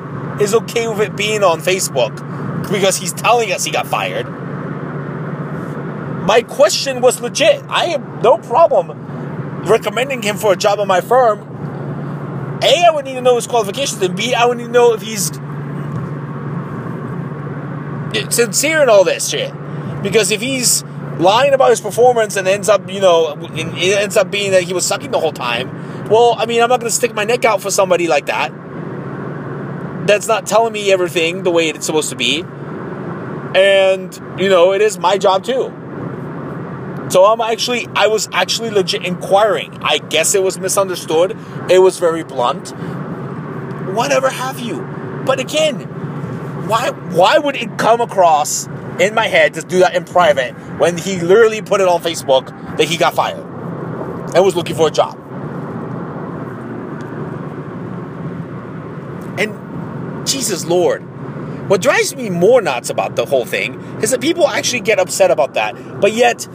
is 0.43 0.55
okay 0.55 0.89
with 0.89 1.01
it 1.01 1.17
being 1.17 1.43
on 1.43 1.61
Facebook 1.61 2.40
because 2.71 2.97
he's 2.97 3.13
telling 3.13 3.53
us 3.53 3.65
he 3.65 3.71
got 3.71 3.87
fired. 3.87 4.27
My 6.27 6.43
question 6.43 7.01
was 7.01 7.21
legit. 7.21 7.63
I 7.69 7.87
have 7.87 8.23
no 8.23 8.39
problem 8.39 9.11
recommending 9.65 10.23
him 10.23 10.37
for 10.37 10.53
a 10.53 10.57
job 10.57 10.79
at 10.79 10.87
my 10.87 11.01
firm, 11.01 11.41
A, 12.63 12.85
I 12.87 12.91
would 12.91 13.05
need 13.05 13.15
to 13.15 13.21
know 13.21 13.37
his 13.37 13.47
qualifications, 13.47 14.01
and 14.03 14.17
B, 14.17 14.35
I 14.35 14.47
would 14.47 14.59
need 14.59 14.65
to 14.65 14.71
know 14.71 14.93
if 14.93 15.03
he's 15.03 15.31
sincere 18.35 18.83
in 18.83 18.89
all 18.89 19.05
this 19.05 19.29
shit. 19.29 19.53
Because 20.03 20.31
if 20.31 20.41
he's 20.41 20.83
lying 21.19 21.53
about 21.53 21.71
his 21.71 21.81
performance 21.81 22.37
and 22.37 22.49
ends 22.49 22.69
up, 22.69 22.91
you 22.91 23.01
know, 23.01 23.37
it 23.53 23.99
ends 23.99 24.17
up 24.17 24.31
being 24.31 24.53
that 24.53 24.63
he 24.63 24.73
was 24.73 24.87
sucking 24.87 25.11
the 25.11 25.21
whole 25.21 25.33
time, 25.33 26.09
well, 26.09 26.35
I 26.39 26.47
mean, 26.47 26.63
I'm 26.63 26.69
not 26.69 26.81
going 26.81 26.91
to 26.91 26.97
stick 26.97 27.15
my 27.15 27.25
neck 27.25 27.45
out 27.45 27.61
for 27.61 27.71
somebody 27.71 28.09
like 28.09 28.27
that. 28.27 28.53
That's 30.07 30.27
not 30.27 30.47
telling 30.47 30.73
me 30.73 30.91
everything 30.91 31.43
the 31.43 31.51
way 31.51 31.69
it's 31.69 31.87
supposed 31.87 32.11
to 32.11 32.17
be. 32.17 32.45
And, 33.55 34.15
you 34.41 34.49
know, 34.49 34.73
it 34.73 34.81
is 34.81 34.99
my 34.99 35.19
job 35.19 35.45
too. 35.45 35.75
So 37.11 37.25
I'm 37.25 37.41
actually, 37.41 37.89
I 37.97 38.07
was 38.07 38.29
actually 38.33 38.71
legit 38.71 39.05
inquiring. 39.05 39.77
I 39.83 39.99
guess 39.99 40.35
it 40.37 40.43
was 40.45 40.59
misunderstood. 40.59 41.37
It 41.69 41.81
was 41.81 41.99
very 41.99 42.23
blunt. 42.23 42.71
Whatever 43.95 44.31
have 44.31 44.61
you. 44.61 44.81
But 45.27 45.41
again, 45.41 45.81
why, 46.69 46.91
why 46.91 47.39
would 47.39 47.57
it 47.57 47.79
come 47.79 48.01
across 48.01 48.69
in 49.01 49.15
my 49.15 49.27
head 49.27 49.55
to 49.55 49.63
do 49.63 49.81
that 49.81 49.97
in 49.97 50.05
private 50.05 50.53
when 50.79 50.97
he 50.97 51.19
literally 51.19 51.63
put 51.63 51.81
it 51.81 51.89
on 51.89 52.01
Facebook 52.01 52.47
that 52.77 52.87
he 52.87 52.97
got 52.97 53.15
fired 53.15 53.45
and 54.35 54.45
was 54.45 54.55
looking 54.55 54.77
for 54.77 54.87
a 54.87 54.91
job? 54.93 55.19
And 59.37 60.27
Jesus 60.29 60.65
Lord, 60.65 61.10
what 61.71 61.81
drives 61.81 62.17
me 62.17 62.31
more 62.31 62.61
nuts 62.61 62.91
about 62.91 63.15
the 63.15 63.25
whole 63.25 63.45
thing 63.45 63.81
is 64.03 64.11
that 64.11 64.21
people 64.21 64.49
actually 64.49 64.81
get 64.81 64.99
upset 64.99 65.31
about 65.31 65.55
that, 65.55 66.01
but 66.01 66.13
yet 66.13 66.49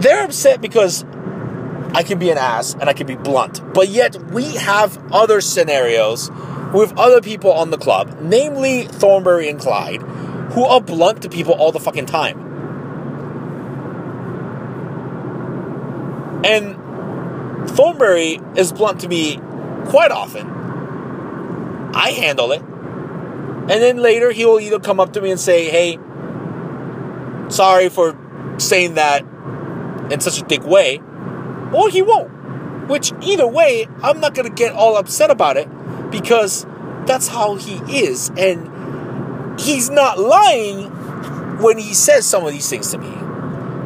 they're 0.00 0.22
upset 0.22 0.60
because 0.60 1.04
I 1.94 2.04
can 2.04 2.20
be 2.20 2.30
an 2.30 2.38
ass 2.38 2.74
and 2.74 2.88
I 2.88 2.92
can 2.92 3.08
be 3.08 3.16
blunt. 3.16 3.60
But 3.74 3.88
yet 3.88 4.14
we 4.30 4.54
have 4.54 5.02
other 5.12 5.40
scenarios 5.40 6.30
with 6.72 6.96
other 6.96 7.20
people 7.20 7.50
on 7.50 7.70
the 7.70 7.76
club, 7.76 8.18
namely 8.20 8.84
Thornberry 8.84 9.48
and 9.48 9.58
Clyde, 9.58 10.02
who 10.52 10.62
are 10.62 10.80
blunt 10.80 11.22
to 11.22 11.28
people 11.28 11.54
all 11.54 11.72
the 11.72 11.80
fucking 11.80 12.06
time. 12.06 12.38
And 16.44 17.68
Thornberry 17.70 18.40
is 18.54 18.72
blunt 18.72 19.00
to 19.00 19.08
me 19.08 19.40
quite 19.86 20.12
often. 20.12 20.52
I 21.92 22.10
handle 22.10 22.52
it. 22.52 22.62
And 23.68 23.82
then 23.82 23.96
later 23.98 24.30
he 24.30 24.44
will 24.44 24.60
either 24.60 24.78
come 24.78 25.00
up 25.00 25.12
to 25.14 25.20
me 25.20 25.30
and 25.30 25.40
say, 25.40 25.68
hey, 25.68 25.98
sorry 27.48 27.88
for 27.88 28.16
saying 28.58 28.94
that 28.94 29.22
in 30.10 30.20
such 30.20 30.40
a 30.40 30.44
dick 30.44 30.64
way, 30.64 31.00
or 31.74 31.88
he 31.90 32.02
won't. 32.02 32.30
Which, 32.88 33.12
either 33.20 33.46
way, 33.46 33.88
I'm 34.02 34.20
not 34.20 34.34
going 34.34 34.48
to 34.48 34.54
get 34.54 34.72
all 34.72 34.96
upset 34.96 35.30
about 35.30 35.56
it 35.56 35.68
because 36.10 36.64
that's 37.06 37.26
how 37.26 37.56
he 37.56 37.74
is. 38.00 38.30
And 38.36 39.58
he's 39.58 39.90
not 39.90 40.20
lying 40.20 40.84
when 41.60 41.78
he 41.78 41.92
says 41.94 42.24
some 42.24 42.46
of 42.46 42.52
these 42.52 42.68
things 42.70 42.92
to 42.92 42.98
me. 42.98 43.08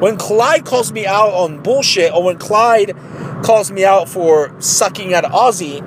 When 0.01 0.19
Clyde 0.19 0.67
calls 0.67 0.93
me 0.93 1.07
out 1.07 1.31
on 1.31 1.63
bullshit, 1.63 2.13
or 2.13 2.23
when 2.23 2.37
Clyde 2.39 2.95
calls 3.43 3.71
me 3.71 3.85
out 3.85 4.09
for 4.09 4.55
sucking 4.61 5.15
at 5.15 5.25
Aussie, 5.25 5.81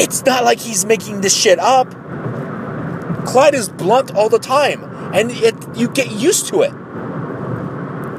it's 0.00 0.24
not 0.24 0.44
like 0.44 0.60
he's 0.60 0.84
making 0.84 1.22
this 1.22 1.34
shit 1.34 1.58
up. 1.58 1.94
Clyde 3.24 3.54
is 3.54 3.68
blunt 3.68 4.14
all 4.14 4.28
the 4.28 4.38
time, 4.38 4.84
and 5.14 5.30
it, 5.30 5.54
you 5.76 5.88
get 5.88 6.10
used 6.10 6.48
to 6.48 6.62
it. 6.62 6.72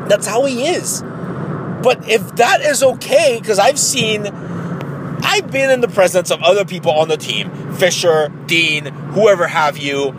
That's 0.09 0.27
how 0.27 0.45
he 0.45 0.67
is. 0.67 1.01
But 1.01 2.09
if 2.09 2.35
that 2.37 2.61
is 2.61 2.81
okay, 2.83 3.37
because 3.39 3.59
I've 3.59 3.79
seen, 3.79 4.25
I've 4.25 5.51
been 5.51 5.69
in 5.69 5.81
the 5.81 5.87
presence 5.87 6.31
of 6.31 6.41
other 6.41 6.65
people 6.65 6.91
on 6.91 7.07
the 7.07 7.17
team, 7.17 7.51
Fisher, 7.73 8.29
Dean, 8.47 8.85
whoever 8.85 9.47
have 9.47 9.77
you, 9.77 10.15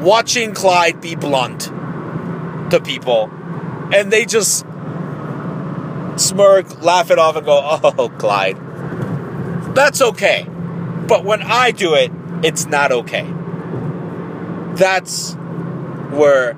watching 0.00 0.54
Clyde 0.54 1.00
be 1.00 1.14
blunt 1.14 1.62
to 2.70 2.80
people, 2.84 3.30
and 3.92 4.12
they 4.12 4.24
just 4.24 4.64
smirk, 6.16 6.82
laugh 6.82 7.10
it 7.10 7.18
off, 7.18 7.36
and 7.36 7.44
go, 7.44 7.60
oh, 7.62 8.08
Clyde. 8.18 8.56
That's 9.74 10.00
okay. 10.00 10.46
But 11.08 11.24
when 11.24 11.42
I 11.42 11.72
do 11.72 11.94
it, 11.94 12.12
it's 12.44 12.66
not 12.66 12.92
okay. 12.92 13.26
That's 14.76 15.34
where 16.10 16.56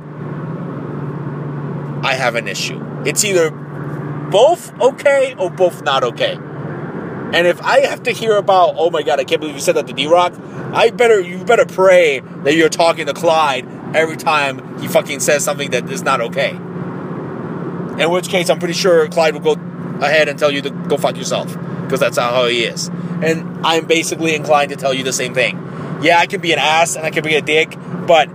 I 2.03 2.15
have 2.15 2.35
an 2.35 2.49
issue. 2.49 2.83
It's 3.05 3.25
either 3.25 3.51
both 3.51 4.79
okay 4.81 5.35
or 5.39 5.51
both 5.51 5.83
not 5.83 6.05
okay. 6.05 6.35
And 6.35 7.47
if 7.47 7.61
I 7.63 7.81
have 7.81 8.05
to 8.05 8.13
hear 8.13 8.37
about, 8.37 8.75
oh 8.77 8.91
my 8.91 9.03
god, 9.03 9.19
I 9.19 9.25
can't 9.25 9.41
believe 9.41 9.57
you 9.57 9.61
said 9.61 9.75
that 9.77 9.87
to 9.89 9.93
D 9.93 10.07
Rock, 10.07 10.33
I 10.73 10.91
better 10.91 11.21
you 11.21 11.45
better 11.45 11.67
pray 11.67 12.21
that 12.21 12.55
you're 12.55 12.69
talking 12.69 13.07
to 13.07 13.13
Clyde 13.13 13.67
every 13.95 14.17
time 14.17 14.81
he 14.81 14.89
fucking 14.89 15.21
says 15.21 15.45
something 15.45 15.71
that 15.71 15.91
is 15.91 16.03
not 16.03 16.21
okay. 16.21 16.51
In 16.51 18.11
which 18.11 18.29
case, 18.29 18.51
I'm 18.51 18.59
pretty 18.59 18.75
sure 18.75 19.09
Clyde 19.09 19.35
will 19.35 19.55
go 19.55 19.61
ahead 20.05 20.29
and 20.29 20.39
tell 20.39 20.51
you 20.51 20.63
to 20.63 20.71
go 20.71 20.97
fuck 20.97 21.17
yourself 21.17 21.57
because 21.83 22.01
that's 22.01 22.17
not 22.17 22.33
how 22.33 22.47
he 22.47 22.65
is. 22.65 22.89
And 23.23 23.67
I'm 23.67 23.87
basically 23.87 24.35
inclined 24.35 24.71
to 24.71 24.77
tell 24.77 24.93
you 24.93 25.03
the 25.03 25.13
same 25.13 25.35
thing. 25.35 25.57
Yeah, 26.03 26.19
I 26.19 26.27
can 26.27 26.41
be 26.41 26.53
an 26.53 26.59
ass 26.59 26.95
and 26.97 27.07
I 27.07 27.11
can 27.11 27.25
be 27.25 27.35
a 27.35 27.43
dick, 27.43 27.75
but 28.07 28.29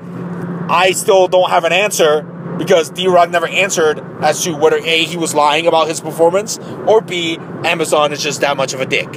I 0.69 0.91
still 0.91 1.27
don't 1.27 1.49
have 1.49 1.63
an 1.63 1.73
answer 1.73 2.23
because 2.57 2.89
D 2.89 3.07
Rock 3.07 3.29
never 3.29 3.47
answered 3.47 3.99
as 4.21 4.43
to 4.43 4.55
whether 4.55 4.77
A, 4.77 5.03
he 5.03 5.17
was 5.17 5.34
lying 5.34 5.67
about 5.67 5.88
his 5.88 5.99
performance, 5.99 6.60
or 6.86 7.01
B, 7.01 7.38
Amazon 7.63 8.12
is 8.12 8.21
just 8.21 8.41
that 8.41 8.55
much 8.57 8.73
of 8.73 8.81
a 8.81 8.86
dick. 8.86 9.07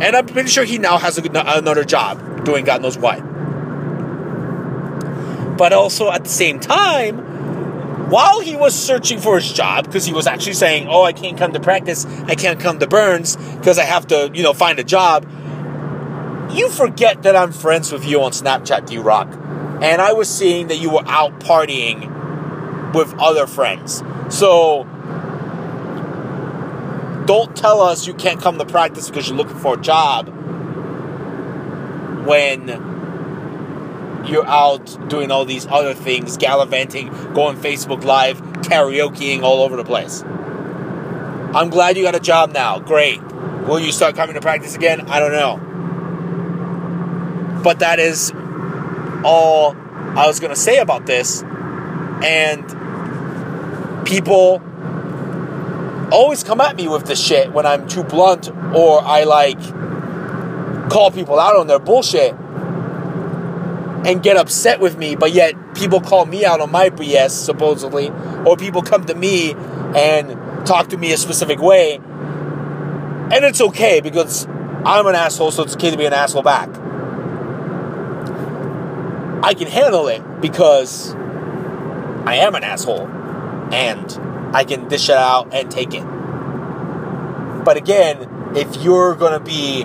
And 0.00 0.16
I'm 0.16 0.26
pretty 0.26 0.48
sure 0.48 0.64
he 0.64 0.78
now 0.78 0.98
has 0.98 1.18
another 1.18 1.84
job 1.84 2.44
doing 2.44 2.64
God 2.64 2.82
knows 2.82 2.98
what. 2.98 3.20
But 5.56 5.72
also 5.72 6.10
at 6.10 6.24
the 6.24 6.30
same 6.30 6.60
time, 6.60 8.10
while 8.10 8.40
he 8.40 8.56
was 8.56 8.74
searching 8.74 9.18
for 9.18 9.38
his 9.38 9.52
job, 9.52 9.86
because 9.86 10.04
he 10.04 10.12
was 10.12 10.26
actually 10.26 10.54
saying, 10.54 10.86
Oh, 10.88 11.02
I 11.02 11.12
can't 11.12 11.38
come 11.38 11.52
to 11.52 11.60
practice, 11.60 12.04
I 12.26 12.34
can't 12.34 12.60
come 12.60 12.78
to 12.78 12.86
Burns 12.86 13.36
because 13.36 13.78
I 13.78 13.84
have 13.84 14.06
to, 14.08 14.30
you 14.34 14.42
know, 14.42 14.52
find 14.52 14.78
a 14.78 14.84
job. 14.84 15.26
You 16.52 16.68
forget 16.68 17.22
that 17.22 17.34
I'm 17.34 17.52
friends 17.52 17.90
with 17.90 18.04
you 18.04 18.22
on 18.22 18.32
Snapchat, 18.32 18.86
D 18.86 18.98
Rock. 18.98 19.28
And 19.82 20.00
I 20.00 20.12
was 20.12 20.28
seeing 20.28 20.68
that 20.68 20.76
you 20.76 20.90
were 20.90 21.02
out 21.06 21.40
partying 21.40 22.94
with 22.94 23.12
other 23.18 23.48
friends. 23.48 24.02
So 24.30 24.84
don't 27.26 27.56
tell 27.56 27.80
us 27.80 28.06
you 28.06 28.14
can't 28.14 28.40
come 28.40 28.58
to 28.58 28.64
practice 28.64 29.08
because 29.08 29.28
you're 29.28 29.36
looking 29.36 29.58
for 29.58 29.74
a 29.74 29.80
job 29.80 30.28
when 32.26 32.68
you're 34.24 34.46
out 34.46 35.08
doing 35.08 35.32
all 35.32 35.44
these 35.44 35.66
other 35.66 35.94
things, 35.94 36.36
gallivanting, 36.36 37.08
going 37.34 37.56
Facebook 37.56 38.04
Live, 38.04 38.40
karaokeing 38.62 39.42
all 39.42 39.62
over 39.62 39.76
the 39.76 39.84
place. 39.84 40.22
I'm 40.22 41.70
glad 41.70 41.96
you 41.96 42.04
got 42.04 42.14
a 42.14 42.20
job 42.20 42.52
now. 42.52 42.78
Great. 42.78 43.20
Will 43.22 43.80
you 43.80 43.90
start 43.90 44.14
coming 44.14 44.34
to 44.34 44.40
practice 44.40 44.76
again? 44.76 45.02
I 45.08 45.18
don't 45.18 45.32
know. 45.32 45.58
But 47.62 47.80
that 47.80 47.98
is 47.98 48.32
all 49.24 49.76
I 50.16 50.26
was 50.26 50.40
going 50.40 50.54
to 50.54 50.60
say 50.60 50.78
about 50.78 51.06
this. 51.06 51.42
And 52.22 52.64
people 54.06 54.62
always 56.12 56.44
come 56.44 56.60
at 56.60 56.76
me 56.76 56.88
with 56.88 57.06
this 57.06 57.24
shit 57.24 57.52
when 57.52 57.66
I'm 57.66 57.88
too 57.88 58.04
blunt 58.04 58.50
or 58.74 59.00
I 59.02 59.24
like 59.24 59.60
call 60.90 61.10
people 61.10 61.40
out 61.40 61.56
on 61.56 61.66
their 61.66 61.78
bullshit 61.78 62.34
and 64.04 64.22
get 64.22 64.36
upset 64.36 64.80
with 64.80 64.98
me, 64.98 65.14
but 65.14 65.32
yet 65.32 65.54
people 65.74 66.00
call 66.00 66.26
me 66.26 66.44
out 66.44 66.60
on 66.60 66.70
my 66.70 66.90
BS 66.90 67.30
supposedly, 67.30 68.10
or 68.44 68.56
people 68.56 68.82
come 68.82 69.04
to 69.06 69.14
me 69.14 69.52
and 69.52 70.66
talk 70.66 70.88
to 70.88 70.96
me 70.96 71.12
a 71.12 71.16
specific 71.16 71.60
way. 71.60 71.96
And 71.96 73.44
it's 73.44 73.60
okay 73.60 74.00
because 74.00 74.46
I'm 74.84 75.06
an 75.06 75.14
asshole, 75.14 75.52
so 75.52 75.62
it's 75.62 75.74
okay 75.76 75.90
to 75.90 75.96
be 75.96 76.04
an 76.04 76.12
asshole 76.12 76.42
back. 76.42 76.68
I 79.42 79.54
can 79.54 79.66
handle 79.66 80.06
it 80.08 80.40
because 80.40 81.14
I 81.14 82.36
am 82.36 82.54
an 82.54 82.62
asshole 82.62 83.08
and 83.72 84.54
I 84.54 84.64
can 84.64 84.88
dish 84.88 85.08
it 85.08 85.16
out 85.16 85.52
and 85.52 85.70
take 85.70 85.94
it. 85.94 86.04
But 87.64 87.76
again, 87.76 88.54
if 88.54 88.76
you're 88.76 89.16
gonna 89.16 89.40
be, 89.40 89.80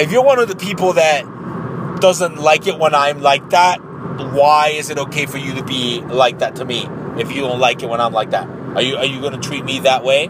if 0.00 0.12
you're 0.12 0.24
one 0.24 0.38
of 0.38 0.48
the 0.48 0.56
people 0.56 0.92
that 0.92 1.24
doesn't 2.00 2.36
like 2.36 2.66
it 2.68 2.78
when 2.78 2.94
I'm 2.94 3.20
like 3.20 3.50
that, 3.50 3.78
why 4.32 4.68
is 4.68 4.90
it 4.90 4.98
okay 4.98 5.26
for 5.26 5.38
you 5.38 5.54
to 5.54 5.64
be 5.64 6.00
like 6.02 6.38
that 6.38 6.56
to 6.56 6.64
me? 6.64 6.88
If 7.18 7.32
you 7.32 7.40
don't 7.42 7.58
like 7.58 7.82
it 7.82 7.88
when 7.88 8.00
I'm 8.00 8.12
like 8.12 8.30
that, 8.30 8.48
are 8.48 8.82
you 8.82 8.96
are 8.96 9.04
you 9.04 9.20
gonna 9.20 9.40
treat 9.40 9.64
me 9.64 9.80
that 9.80 10.04
way? 10.04 10.24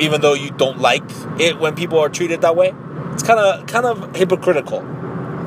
Even 0.00 0.20
though 0.20 0.34
you 0.34 0.50
don't 0.50 0.78
like 0.78 1.02
it 1.38 1.58
when 1.58 1.74
people 1.74 1.98
are 1.98 2.08
treated 2.08 2.40
that 2.42 2.56
way, 2.56 2.72
it's 3.18 3.26
kind 3.26 3.40
of 3.40 3.66
kind 3.66 3.84
of 3.84 4.14
hypocritical. 4.14 4.84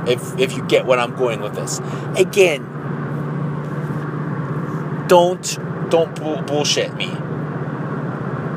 If 0.05 0.37
if 0.37 0.57
you 0.57 0.67
get 0.67 0.85
what 0.85 0.99
I'm 0.99 1.15
going 1.15 1.39
with 1.39 1.55
this, 1.55 1.79
again, 2.17 2.63
don't 5.07 5.57
don't 5.89 6.13
bull- 6.13 6.41
bullshit 6.41 6.93
me. 6.95 7.09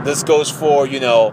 This 0.03 0.25
goes 0.25 0.51
for 0.51 0.85
you 0.85 0.99
know 0.99 1.33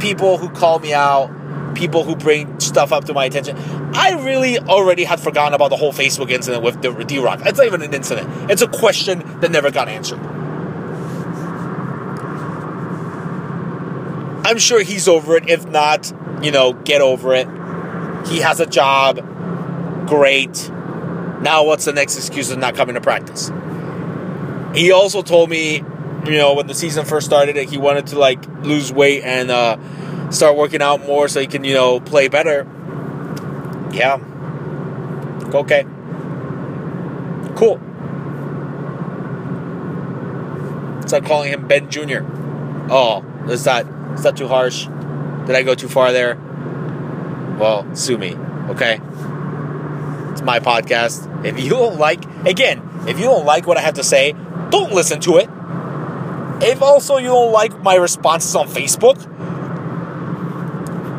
people 0.00 0.38
who 0.38 0.48
call 0.48 0.78
me 0.78 0.94
out, 0.94 1.74
people 1.74 2.02
who 2.02 2.16
bring 2.16 2.58
stuff 2.60 2.92
up 2.92 3.04
to 3.04 3.12
my 3.12 3.26
attention. 3.26 3.58
I 3.94 4.12
really 4.24 4.58
already 4.58 5.04
had 5.04 5.20
forgotten 5.20 5.52
about 5.52 5.68
the 5.68 5.76
whole 5.76 5.92
Facebook 5.92 6.30
incident 6.30 6.62
with 6.62 6.80
D 7.06 7.18
Rock. 7.18 7.40
It's 7.44 7.58
not 7.58 7.66
even 7.66 7.82
an 7.82 7.92
incident. 7.92 8.50
It's 8.50 8.62
a 8.62 8.68
question 8.68 9.40
that 9.40 9.50
never 9.50 9.70
got 9.70 9.90
answered. 9.90 10.20
I'm 14.46 14.56
sure 14.56 14.80
he's 14.80 15.08
over 15.08 15.36
it. 15.36 15.50
If 15.50 15.66
not, 15.66 16.10
you 16.42 16.50
know, 16.50 16.72
get 16.72 17.00
over 17.00 17.34
it. 17.34 17.46
He 18.26 18.38
has 18.38 18.60
a 18.60 18.66
job. 18.66 19.16
Great. 20.08 20.70
Now, 21.40 21.64
what's 21.64 21.84
the 21.84 21.92
next 21.92 22.16
excuse 22.16 22.50
of 22.50 22.58
not 22.58 22.74
coming 22.74 22.94
to 22.94 23.00
practice? 23.00 23.50
He 24.74 24.92
also 24.92 25.22
told 25.22 25.50
me, 25.50 25.76
you 26.24 26.38
know, 26.38 26.54
when 26.54 26.66
the 26.66 26.74
season 26.74 27.04
first 27.04 27.26
started, 27.26 27.56
that 27.56 27.68
he 27.68 27.78
wanted 27.78 28.06
to 28.08 28.18
like 28.18 28.46
lose 28.62 28.92
weight 28.92 29.22
and 29.24 29.50
uh, 29.50 30.30
start 30.30 30.56
working 30.56 30.80
out 30.80 31.04
more 31.06 31.28
so 31.28 31.40
he 31.40 31.46
can, 31.46 31.64
you 31.64 31.74
know, 31.74 32.00
play 32.00 32.28
better. 32.28 32.66
Yeah. 33.92 34.18
Okay. 35.54 35.84
Cool. 37.56 37.80
It's 41.02 41.12
like 41.12 41.26
calling 41.26 41.52
him 41.52 41.68
Ben 41.68 41.90
Jr. 41.90 42.20
Oh, 42.90 43.24
is 43.48 43.64
that 43.64 43.86
is 44.14 44.22
that 44.22 44.36
too 44.36 44.48
harsh? 44.48 44.86
Did 45.46 45.56
I 45.56 45.62
go 45.62 45.74
too 45.74 45.88
far 45.88 46.12
there? 46.12 46.36
Well, 47.58 47.94
sue 47.94 48.18
me, 48.18 48.34
okay? 48.70 49.00
It's 50.32 50.42
my 50.42 50.60
podcast. 50.60 51.44
If 51.44 51.60
you 51.60 51.70
don't 51.70 51.98
like, 51.98 52.24
again, 52.46 52.80
if 53.06 53.18
you 53.18 53.24
don't 53.24 53.44
like 53.44 53.66
what 53.66 53.76
I 53.76 53.80
have 53.80 53.94
to 53.94 54.04
say, 54.04 54.32
don't 54.70 54.92
listen 54.92 55.20
to 55.20 55.38
it. 55.38 55.48
If 56.64 56.80
also 56.80 57.16
you 57.18 57.26
don't 57.28 57.52
like 57.52 57.82
my 57.82 57.96
responses 57.96 58.54
on 58.54 58.68
Facebook, 58.68 59.20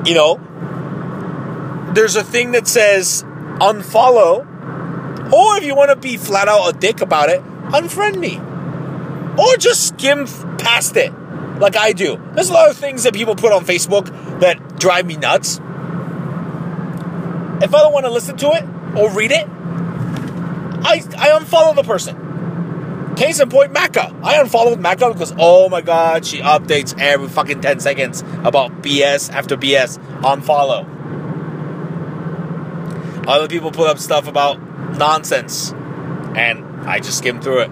you 0.08 0.14
know, 0.14 0.40
there's 1.94 2.16
a 2.16 2.24
thing 2.24 2.52
that 2.54 2.68
says 2.68 3.24
unfollow, 3.60 4.46
or 5.32 5.58
if 5.58 5.64
you 5.64 5.76
want 5.76 5.90
to 5.90 5.96
be 5.96 6.18
flat 6.18 6.48
out 6.48 6.74
a 6.74 6.78
dick 6.78 7.02
about 7.02 7.30
it, 7.30 7.44
unfriend 7.72 8.18
me. 8.18 8.40
Or 9.42 9.58
just 9.58 9.88
skim 9.90 10.28
past 10.58 10.96
it, 10.96 11.12
like 11.60 11.76
I 11.76 11.94
do. 11.94 12.22
There's 12.34 12.50
a 12.50 12.54
lot 12.54 12.70
of 12.70 12.78
things 12.78 13.04
that 13.04 13.14
people 13.14 13.36
put 13.36 13.52
on 13.52 13.66
Facebook 13.66 14.40
that 14.40 14.80
drive 14.80 15.06
me 15.06 15.18
nuts. 15.18 15.58
If 17.64 17.74
I 17.74 17.80
don't 17.80 17.94
want 17.94 18.06
to 18.06 18.12
listen 18.12 18.36
to 18.38 18.52
it 18.52 18.64
or 18.98 19.10
read 19.12 19.32
it, 19.32 19.48
I, 20.86 21.02
I 21.18 21.30
unfollow 21.40 21.76
the 21.76 21.84
person. 21.84 23.16
Case 23.16 23.40
in 23.40 23.50
point, 23.50 23.74
Macca. 23.74 24.22
I 24.24 24.42
unfollowed 24.42 24.80
Macca 24.80 25.14
because, 25.14 25.34
oh 25.38 25.70
my 25.70 25.82
god, 25.82 26.26
she 26.26 26.40
updates 26.40 27.00
every 27.00 27.30
fucking 27.30 27.62
10 27.62 27.80
seconds 27.80 28.22
about 28.44 28.82
BS 28.82 29.32
after 29.32 29.56
BS. 29.56 30.00
Unfollow. 30.22 30.90
Other 33.28 33.48
people 33.48 33.72
put 33.72 33.88
up 33.88 34.00
stuff 34.00 34.28
about 34.28 34.62
nonsense, 34.98 35.72
and 35.72 36.66
I 36.88 37.00
just 37.00 37.20
skim 37.20 37.40
through 37.40 37.62
it, 37.62 37.70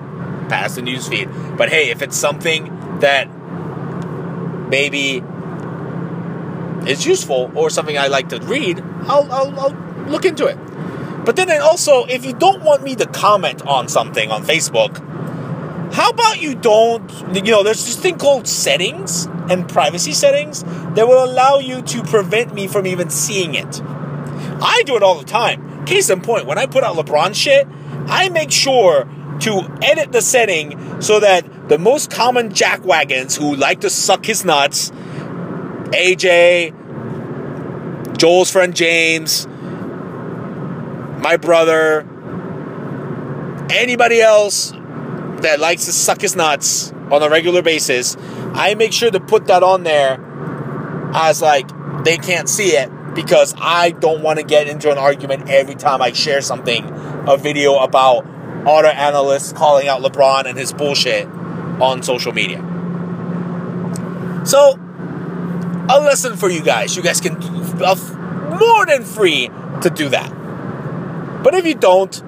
past 0.48 0.76
the 0.76 0.82
newsfeed. 0.82 1.58
But 1.58 1.70
hey, 1.70 1.90
if 1.90 2.02
it's 2.02 2.16
something 2.16 3.00
that 3.00 3.28
maybe 4.72 5.22
is 6.90 7.06
useful 7.06 7.52
or 7.54 7.70
something 7.70 7.98
I 7.98 8.08
like 8.08 8.30
to 8.30 8.40
read, 8.40 8.82
I'll, 9.04 9.32
I'll, 9.32 9.60
I'll 9.60 10.08
look 10.08 10.26
into 10.26 10.48
it. 10.48 10.58
But 11.26 11.36
then 11.36 11.52
also, 11.62 12.06
if 12.06 12.26
you 12.26 12.34
don't 12.34 12.64
want 12.64 12.82
me 12.82 12.96
to 12.96 13.06
comment 13.06 13.62
on 13.68 13.88
something 13.88 14.32
on 14.32 14.44
Facebook, 14.44 14.98
how 15.94 16.10
about 16.10 16.42
you 16.42 16.56
don't, 16.56 17.12
you 17.36 17.52
know, 17.52 17.64
there's 17.64 17.86
this 17.86 18.00
thing 18.00 18.18
called 18.18 18.48
settings 18.48 19.26
and 19.50 19.68
privacy 19.70 20.14
settings 20.14 20.64
that 20.64 21.08
will 21.08 21.24
allow 21.24 21.60
you 21.60 21.82
to 21.84 22.02
prevent 22.04 22.54
me 22.56 22.68
from 22.68 22.88
even 22.88 23.10
seeing 23.10 23.54
it. 23.54 23.82
I 24.64 24.84
do 24.86 24.96
it 24.96 25.04
all 25.04 25.20
the 25.20 25.26
time. 25.26 25.86
Case 25.86 26.10
in 26.10 26.22
point, 26.22 26.46
when 26.46 26.58
I 26.58 26.66
put 26.66 26.84
out 26.84 26.96
LeBron 26.96 27.36
shit, 27.36 27.68
I 28.08 28.30
make 28.30 28.52
sure 28.52 29.08
to 29.42 29.68
edit 29.82 30.12
the 30.12 30.22
setting 30.22 31.02
so 31.02 31.20
that 31.20 31.70
the 31.70 31.78
most 31.78 32.12
common 32.12 32.50
jackwagons 32.50 33.38
who 33.38 33.56
like 33.56 33.82
to 33.82 33.90
suck 33.90 34.26
his 34.26 34.46
nuts, 34.46 34.92
AJ, 35.92 36.78
Joel's 38.18 38.52
friend 38.52 38.76
James, 38.76 39.48
my 41.22 41.38
brother, 41.38 42.02
anybody 43.72 44.22
else 44.22 44.72
that 45.42 45.60
likes 45.60 45.86
to 45.86 45.92
suck 45.92 46.22
his 46.22 46.36
nuts 46.36 46.92
on 47.12 47.24
a 47.24 47.30
regular 47.30 47.62
basis, 47.62 48.16
I 48.54 48.76
make 48.76 48.94
sure 48.94 49.10
to 49.12 49.20
put 49.20 49.48
that 49.48 49.64
on 49.64 49.84
there 49.84 50.20
as 51.14 51.42
like 51.42 51.70
they 52.04 52.18
can't 52.18 52.48
see 52.48 52.70
it 52.70 52.90
because 53.16 53.54
I 53.58 53.92
don't 53.92 54.22
want 54.22 54.40
to 54.40 54.46
get 54.46 54.68
into 54.68 54.92
an 54.92 54.98
argument 54.98 55.50
every 55.50 55.76
time 55.76 56.02
I 56.02 56.14
share 56.14 56.42
something, 56.42 56.86
a 57.28 57.38
video 57.38 57.78
about 57.78 58.26
auto 58.66 58.88
analysts 58.88 59.54
calling 59.54 59.88
out 59.88 60.02
LeBron 60.02 60.46
and 60.46 60.58
his 60.58 60.74
bullshit 60.74 61.28
on 61.28 62.04
social 62.04 62.32
media. 62.32 62.60
So, 64.46 64.80
a 65.90 66.00
lesson 66.00 66.38
for 66.38 66.50
you 66.50 66.62
guys. 66.64 66.96
You 66.96 67.04
guys 67.04 67.22
can 67.22 67.40
more 67.40 68.86
than 68.86 69.04
free 69.04 69.50
to 69.82 69.90
do 69.90 70.10
that. 70.10 70.32
But 71.44 71.56
if 71.56 71.66
you 71.66 71.76
don't, 71.76 72.22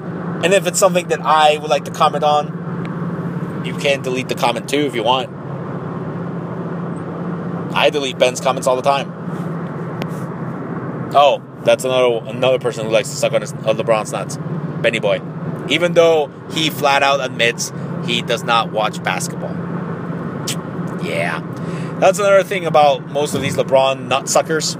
and 0.43 0.53
if 0.53 0.67
it's 0.67 0.79
something 0.79 1.07
that 1.09 1.21
I 1.21 1.57
would 1.57 1.69
like 1.69 1.86
to 1.86 1.91
comment 1.91 2.23
on, 2.23 3.63
you 3.65 3.77
can 3.77 4.01
delete 4.01 4.29
the 4.29 4.36
comment 4.36 4.67
too 4.67 4.79
if 4.79 4.95
you 4.95 5.03
want. 5.03 5.29
I 7.75 7.89
delete 7.89 8.17
Ben's 8.17 8.41
comments 8.41 8.67
all 8.67 8.75
the 8.75 8.81
time. 8.81 9.11
Oh, 11.15 11.43
that's 11.63 11.84
another 11.84 12.29
another 12.29 12.59
person 12.59 12.86
who 12.86 12.91
likes 12.91 13.09
to 13.09 13.15
suck 13.15 13.34
on 13.34 13.41
his 13.41 13.53
uh, 13.53 13.73
LeBron's 13.73 14.11
nuts, 14.11 14.38
Benny 14.81 14.99
Boy. 14.99 15.19
Even 15.70 15.93
though 15.93 16.32
he 16.51 16.70
flat 16.70 17.03
out 17.03 17.22
admits 17.22 17.72
he 18.05 18.22
does 18.22 18.43
not 18.43 18.72
watch 18.72 19.01
basketball. 19.01 19.55
Yeah, 21.03 21.41
that's 21.99 22.20
another 22.20 22.43
thing 22.43 22.66
about 22.66 23.09
most 23.09 23.34
of 23.34 23.41
these 23.41 23.55
LeBron 23.55 24.07
nut 24.07 24.30
suckers. 24.30 24.76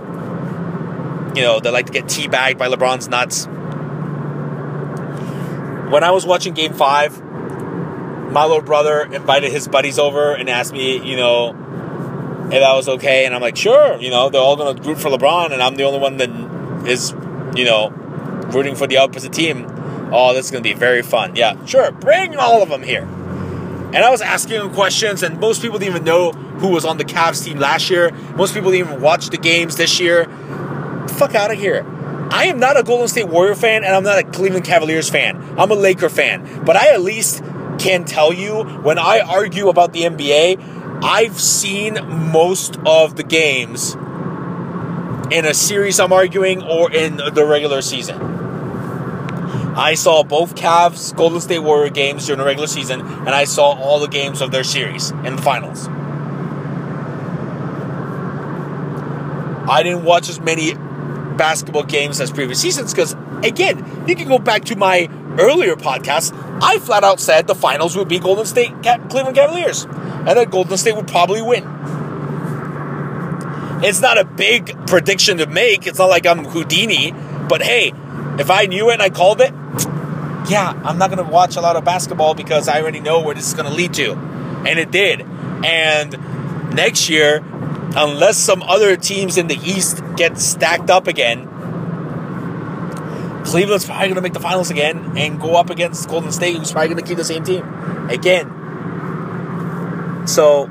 You 1.36 1.41
know, 1.41 1.59
they 1.59 1.71
like 1.71 1.88
to 1.88 1.91
get 1.91 2.05
teabagged 2.05 2.57
by 2.57 2.67
LeBron's 2.67 3.07
nuts. 3.07 3.45
When 5.91 6.03
I 6.03 6.11
was 6.11 6.25
watching 6.25 6.53
Game 6.53 6.73
Five, 6.73 7.21
my 8.31 8.45
little 8.45 8.61
brother 8.61 9.01
invited 9.01 9.51
his 9.51 9.67
buddies 9.67 9.99
over 9.99 10.34
and 10.34 10.49
asked 10.49 10.73
me, 10.73 10.97
you 11.07 11.15
know, 11.15 11.49
if 12.45 12.59
that 12.59 12.73
was 12.73 12.89
okay. 12.89 13.25
And 13.25 13.34
I'm 13.34 13.41
like, 13.41 13.55
sure, 13.55 13.97
you 13.99 14.09
know, 14.09 14.29
they're 14.29 14.41
all 14.41 14.55
going 14.55 14.75
to 14.75 14.84
root 14.84 14.99
for 14.99 15.09
LeBron, 15.09 15.51
and 15.51 15.61
I'm 15.61 15.75
the 15.75 15.84
only 15.84 15.99
one 15.99 16.17
that 16.17 16.29
is, 16.88 17.11
you 17.55 17.65
know, 17.65 17.89
rooting 18.53 18.75
for 18.75 18.88
the 18.88 18.97
opposite 18.97 19.34
team. 19.34 19.67
Oh, 20.14 20.34
this 20.34 20.45
is 20.45 20.51
going 20.51 20.64
to 20.64 20.70
be 20.70 20.76
very 20.76 21.01
fun. 21.01 21.36
Yeah, 21.36 21.64
sure, 21.66 21.91
bring 21.91 22.36
all 22.36 22.61
of 22.61 22.70
them 22.70 22.84
here. 22.84 23.03
And 23.03 23.97
I 23.97 24.09
was 24.09 24.22
asking 24.22 24.61
him 24.61 24.74
questions, 24.74 25.22
and 25.22 25.39
most 25.39 25.61
people 25.61 25.78
didn't 25.78 25.95
even 25.95 26.05
know 26.05 26.32
who 26.32 26.70
was 26.70 26.86
on 26.86 26.97
the 26.97 27.05
Cavs 27.05 27.43
team 27.43 27.59
last 27.59 27.89
year. 27.89 28.11
Most 28.36 28.53
people 28.53 28.72
didn't 28.72 28.88
even 28.88 29.01
watch 29.01 29.30
the 29.30 29.38
games 29.38 29.76
this 29.76 29.99
year. 29.99 30.26
Fuck 31.09 31.36
out 31.36 31.51
of 31.51 31.59
here. 31.59 31.86
I 32.32 32.45
am 32.45 32.59
not 32.59 32.76
a 32.76 32.82
Golden 32.82 33.07
State 33.07 33.28
Warrior 33.28 33.53
fan, 33.53 33.84
and 33.84 33.93
I'm 33.93 34.03
not 34.03 34.18
a 34.18 34.24
Cleveland 34.24 34.66
Cavaliers 34.66 35.09
fan. 35.09 35.38
I'm 35.59 35.70
a 35.70 35.76
Laker 35.76 36.09
fan. 36.09 36.64
But 36.66 36.76
I 36.76 36.91
at 36.93 37.01
least 37.01 37.43
can 37.78 38.05
tell 38.05 38.34
you 38.34 38.64
when 38.64 38.97
I 38.97 39.20
argue 39.20 39.68
about 39.68 39.93
the 39.93 40.01
NBA, 40.01 41.03
I've 41.03 41.39
seen 41.39 41.99
most 42.32 42.78
of 42.86 43.16
the 43.16 43.24
games 43.24 43.93
in 45.32 45.45
a 45.45 45.53
series 45.53 45.99
I'm 45.99 46.14
arguing 46.14 46.64
or 46.64 46.91
in 46.91 47.18
the 47.18 47.45
regular 47.45 47.84
season. 47.84 48.42
I 49.76 49.95
saw 49.95 50.24
both 50.24 50.53
Cavs 50.53 51.15
Golden 51.15 51.41
State 51.41 51.59
Warrior 51.59 51.89
games 51.89 52.28
during 52.28 52.39
the 52.39 52.45
regular 52.45 52.67
season, 52.67 53.01
and 53.01 53.30
I 53.30 53.45
saw 53.45 53.71
all 53.71 53.99
the 53.99 54.07
games 54.07 54.41
of 54.41 54.51
their 54.51 54.63
series 54.63 55.09
in 55.11 55.36
the 55.36 55.41
finals. 55.41 55.88
I 59.67 59.82
didn't 59.82 60.03
watch 60.03 60.30
as 60.30 60.39
many 60.39 60.76
basketball 61.38 61.84
games 61.84 62.21
as 62.21 62.32
previous 62.32 62.61
seasons 62.61 62.93
because, 62.93 63.15
again, 63.43 64.05
you 64.07 64.15
can 64.15 64.28
go 64.28 64.38
back 64.38 64.65
to 64.65 64.76
my 64.76 65.09
earlier 65.39 65.76
podcast. 65.76 66.34
I 66.61 66.78
flat 66.78 67.03
out 67.03 67.19
said 67.19 67.47
the 67.47 67.55
finals 67.55 67.97
would 67.97 68.07
be 68.07 68.19
Golden 68.19 68.45
State 68.45 68.71
Cleveland 68.84 69.36
Cavaliers, 69.36 69.86
and 69.86 70.28
that 70.28 70.51
Golden 70.51 70.78
State 70.78 70.95
would 70.95 71.07
probably 71.07 71.41
win. 71.41 71.63
It's 73.84 74.01
not 74.01 74.19
a 74.19 74.24
big 74.24 74.88
prediction 74.88 75.39
to 75.39 75.47
make. 75.47 75.88
It's 75.88 75.97
not 75.97 76.09
like 76.09 76.28
I'm 76.28 76.45
Houdini, 76.45 77.11
but 77.49 77.61
hey, 77.61 77.91
if 78.39 78.49
I 78.49 78.65
knew 78.65 78.89
it 78.89 78.93
and 78.93 79.01
I 79.01 79.09
called 79.09 79.41
it, 79.41 79.53
yeah, 80.49 80.79
I'm 80.84 80.97
not 80.97 81.09
going 81.09 81.23
to 81.23 81.31
watch 81.31 81.55
a 81.55 81.61
lot 81.61 81.75
of 81.75 81.86
basketball 81.86 82.34
because 82.34 82.67
I 82.67 82.81
already 82.81 82.99
know 82.99 83.21
where 83.21 83.36
this 83.36 83.47
is 83.47 83.53
going 83.53 83.69
to 83.69 83.75
lead 83.75 83.93
to. 83.95 84.13
And 84.13 84.79
it 84.79 84.91
did. 84.91 85.21
And 85.21 86.73
next 86.75 87.09
year, 87.09 87.43
unless 87.95 88.38
some 88.38 88.61
other 88.63 88.97
teams 88.97 89.38
in 89.38 89.47
the 89.47 89.55
East 89.55 90.03
get 90.15 90.38
stacked 90.38 90.89
up 90.89 91.07
again, 91.07 91.47
Cleveland's 93.45 93.86
probably 93.86 94.07
going 94.07 94.15
to 94.15 94.21
make 94.21 94.34
the 94.34 94.39
finals 94.39 94.71
again 94.71 95.17
and 95.17 95.39
go 95.39 95.55
up 95.55 95.69
against 95.69 96.09
Golden 96.09 96.31
State, 96.31 96.57
who's 96.57 96.71
probably 96.71 96.89
going 96.89 97.03
to 97.03 97.07
keep 97.07 97.17
the 97.17 97.25
same 97.25 97.43
team 97.43 97.63
again. 98.09 98.49
So, 100.27 100.65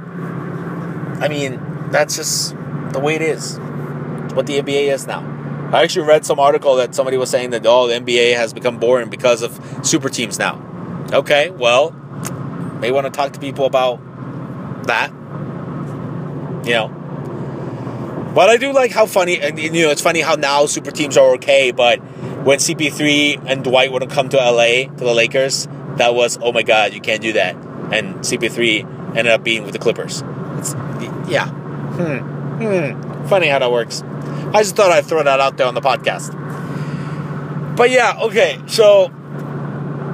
I 1.20 1.28
mean, 1.28 1.60
that's 1.90 2.16
just 2.16 2.56
the 2.92 3.00
way 3.00 3.14
it 3.14 3.22
is. 3.22 3.58
What 4.34 4.46
the 4.46 4.60
NBA 4.60 4.92
is 4.92 5.06
now. 5.06 5.31
I 5.72 5.82
actually 5.82 6.06
read 6.06 6.26
some 6.26 6.38
article 6.38 6.76
that 6.76 6.94
somebody 6.94 7.16
was 7.16 7.30
saying 7.30 7.50
that 7.50 7.64
oh 7.64 7.88
the 7.88 7.94
NBA 7.94 8.36
has 8.36 8.52
become 8.52 8.78
boring 8.78 9.08
because 9.08 9.42
of 9.42 9.58
super 9.82 10.10
teams 10.10 10.38
now. 10.38 10.60
Okay, 11.12 11.50
well, 11.50 11.92
may 12.80 12.90
want 12.90 13.06
to 13.06 13.10
talk 13.10 13.32
to 13.32 13.40
people 13.40 13.64
about 13.64 13.96
that. 14.86 15.10
You 16.66 16.74
know. 16.74 18.32
But 18.34 18.50
I 18.50 18.56
do 18.58 18.72
like 18.72 18.92
how 18.92 19.06
funny 19.06 19.40
and 19.40 19.58
you 19.58 19.70
know 19.70 19.90
it's 19.90 20.02
funny 20.02 20.20
how 20.20 20.34
now 20.34 20.66
super 20.66 20.90
teams 20.90 21.16
are 21.16 21.34
okay, 21.36 21.70
but 21.70 22.00
when 22.44 22.58
CP3 22.58 23.44
and 23.46 23.64
Dwight 23.64 23.92
would 23.92 24.08
come 24.10 24.28
to 24.28 24.36
LA 24.36 24.84
to 24.84 25.04
the 25.04 25.14
Lakers, 25.14 25.68
that 25.96 26.14
was 26.14 26.38
oh 26.42 26.52
my 26.52 26.62
god, 26.62 26.92
you 26.92 27.00
can't 27.00 27.22
do 27.22 27.32
that. 27.32 27.54
And 27.54 28.16
CP3 28.16 29.16
ended 29.16 29.28
up 29.28 29.42
being 29.42 29.64
with 29.64 29.72
the 29.72 29.78
Clippers. 29.78 30.22
It's, 30.58 30.74
yeah. 31.30 31.48
Hmm. 31.48 32.18
Hmm. 32.62 33.26
Funny 33.26 33.48
how 33.48 33.58
that 33.58 33.72
works. 33.72 34.02
I 34.54 34.62
just 34.62 34.76
thought 34.76 34.90
I'd 34.90 35.06
throw 35.06 35.22
that 35.22 35.40
out 35.40 35.56
there 35.56 35.66
on 35.66 35.74
the 35.74 35.80
podcast. 35.80 36.36
But 37.76 37.90
yeah, 37.90 38.18
okay, 38.22 38.60
so 38.66 39.08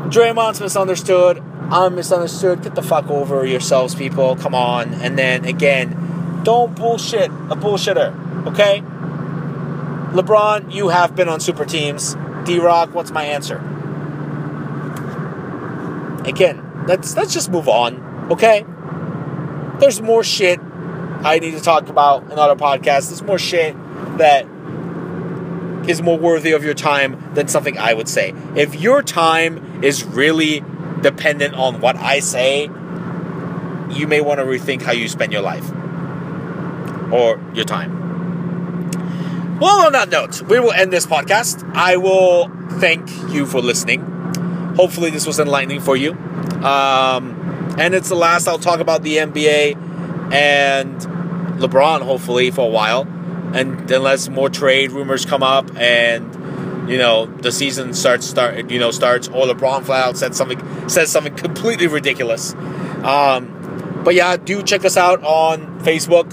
Draymond's 0.09 0.61
misunderstood. 0.61 1.43
I'm 1.71 1.97
misunderstood. 1.97 2.63
Get 2.63 2.75
the 2.75 2.83
fuck 2.83 3.11
over 3.11 3.45
yourselves, 3.45 3.95
people. 3.95 4.37
Come 4.37 4.55
on. 4.55 4.95
And 4.95 5.19
then 5.19 5.45
again, 5.45 6.41
don't 6.45 6.75
bullshit 6.75 7.31
a 7.31 7.57
bullshitter, 7.57 8.47
okay? 8.47 8.81
LeBron, 10.13 10.73
you 10.73 10.89
have 10.89 11.15
been 11.15 11.29
on 11.29 11.41
super 11.41 11.67
teams. 11.67 12.17
D 12.45 12.59
Rock, 12.59 12.95
what's 12.95 13.11
my 13.11 13.25
answer? 13.25 13.59
Again, 16.25 16.85
let's 16.87 17.17
let's 17.17 17.35
just 17.35 17.51
move 17.51 17.69
on, 17.69 18.29
okay? 18.31 18.65
There's 19.79 20.01
more 20.01 20.25
shit 20.25 20.59
I 21.23 21.39
need 21.39 21.51
to 21.51 21.61
talk 21.61 21.89
about 21.89 22.31
in 22.31 22.39
other 22.39 22.57
podcasts. 22.57 23.09
There's 23.09 23.23
more 23.23 23.39
shit 23.39 23.77
that 24.19 24.47
is 25.89 26.03
more 26.03 26.19
worthy 26.19 26.53
of 26.53 26.63
your 26.63 26.75
time 26.75 27.33
than 27.35 27.49
something 27.49 27.79
I 27.79 27.95
would 27.95 28.09
say. 28.09 28.35
If 28.55 28.75
your 28.75 29.03
time 29.03 29.83
is 29.83 30.05
really 30.05 30.63
dependent 31.01 31.55
on 31.55 31.81
what 31.81 31.97
I 31.97 32.21
say, 32.21 32.65
you 32.65 34.07
may 34.07 34.21
want 34.21 34.39
to 34.39 34.45
rethink 34.45 34.83
how 34.83 34.93
you 34.93 35.09
spend 35.09 35.33
your 35.33 35.43
life 35.43 35.69
or 37.11 37.41
your 37.55 37.65
time. 37.65 37.97
Well, 39.59 39.87
on 39.87 39.93
that 39.93 40.11
note, 40.11 40.43
we 40.43 40.61
will 40.61 40.73
end 40.73 40.93
this 40.93 41.07
podcast. 41.07 41.69
I 41.75 41.97
will 41.97 42.49
thank 42.79 43.11
you 43.33 43.47
for 43.47 43.61
listening. 43.61 44.03
Hopefully, 44.77 45.11
this 45.11 45.27
was 45.27 45.41
enlightening 45.41 45.81
for 45.81 45.97
you. 45.97 46.13
Um, 46.13 47.75
and 47.79 47.95
it's 47.95 48.09
the 48.09 48.15
last 48.15 48.47
I'll 48.47 48.59
talk 48.59 48.81
about 48.81 49.03
the 49.03 49.17
NBA 49.17 50.33
and 50.33 51.01
LeBron, 51.61 52.03
hopefully, 52.03 52.51
for 52.51 52.67
a 52.67 52.71
while 52.71 53.07
and 53.55 53.91
unless 53.91 54.29
more 54.29 54.49
trade 54.49 54.93
rumors 54.93 55.25
come 55.25 55.43
up 55.43 55.75
and 55.77 56.91
you 56.91 56.99
know 56.99 57.27
the 57.27 57.53
season 57.53 57.93
starts 57.93 58.27
start 58.27 58.71
you 58.71 58.79
know 58.79 58.91
starts 58.91 59.29
or 59.29 59.47
LeBron 59.47 59.85
flat 59.85 60.09
out 60.09 60.17
said 60.17 60.35
something 60.35 60.89
says 60.89 61.11
something 61.11 61.35
completely 61.47 61.87
ridiculous. 61.87 62.55
Um, 63.03 64.01
but 64.05 64.15
yeah, 64.15 64.37
do 64.37 64.63
check 64.63 64.85
us 64.85 64.97
out 64.97 65.23
on 65.23 65.81
Facebook, 65.81 66.33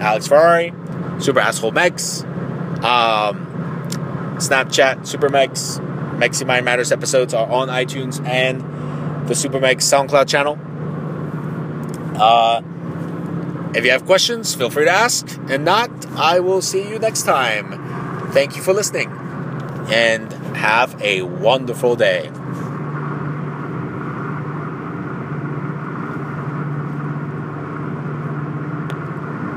Alex 0.00 0.26
Ferrari, 0.26 0.72
Super 1.20 1.40
Asshole 1.40 1.72
Mex, 1.72 2.22
um, 2.82 3.46
Snapchat, 4.38 5.06
Super 5.06 5.28
Mex, 5.28 5.78
Mexi 6.16 6.46
Mind 6.46 6.64
Matters 6.64 6.92
episodes 6.92 7.34
are 7.34 7.48
on 7.48 7.68
iTunes 7.68 8.24
and 8.26 9.28
the 9.28 9.34
Super 9.34 9.60
Mex 9.60 9.84
SoundCloud 9.86 10.28
channel. 10.28 10.58
Uh, 12.20 12.62
if 13.74 13.84
you 13.84 13.90
have 13.90 14.04
questions, 14.04 14.54
feel 14.54 14.70
free 14.70 14.84
to 14.84 14.90
ask. 14.90 15.26
And 15.48 15.64
not, 15.64 15.90
I 16.12 16.40
will 16.40 16.62
see 16.62 16.88
you 16.88 16.98
next 16.98 17.22
time. 17.22 18.30
Thank 18.32 18.56
you 18.56 18.62
for 18.62 18.72
listening 18.72 19.10
and 19.90 20.32
have 20.56 21.00
a 21.02 21.22
wonderful 21.22 21.96
day. 21.96 22.30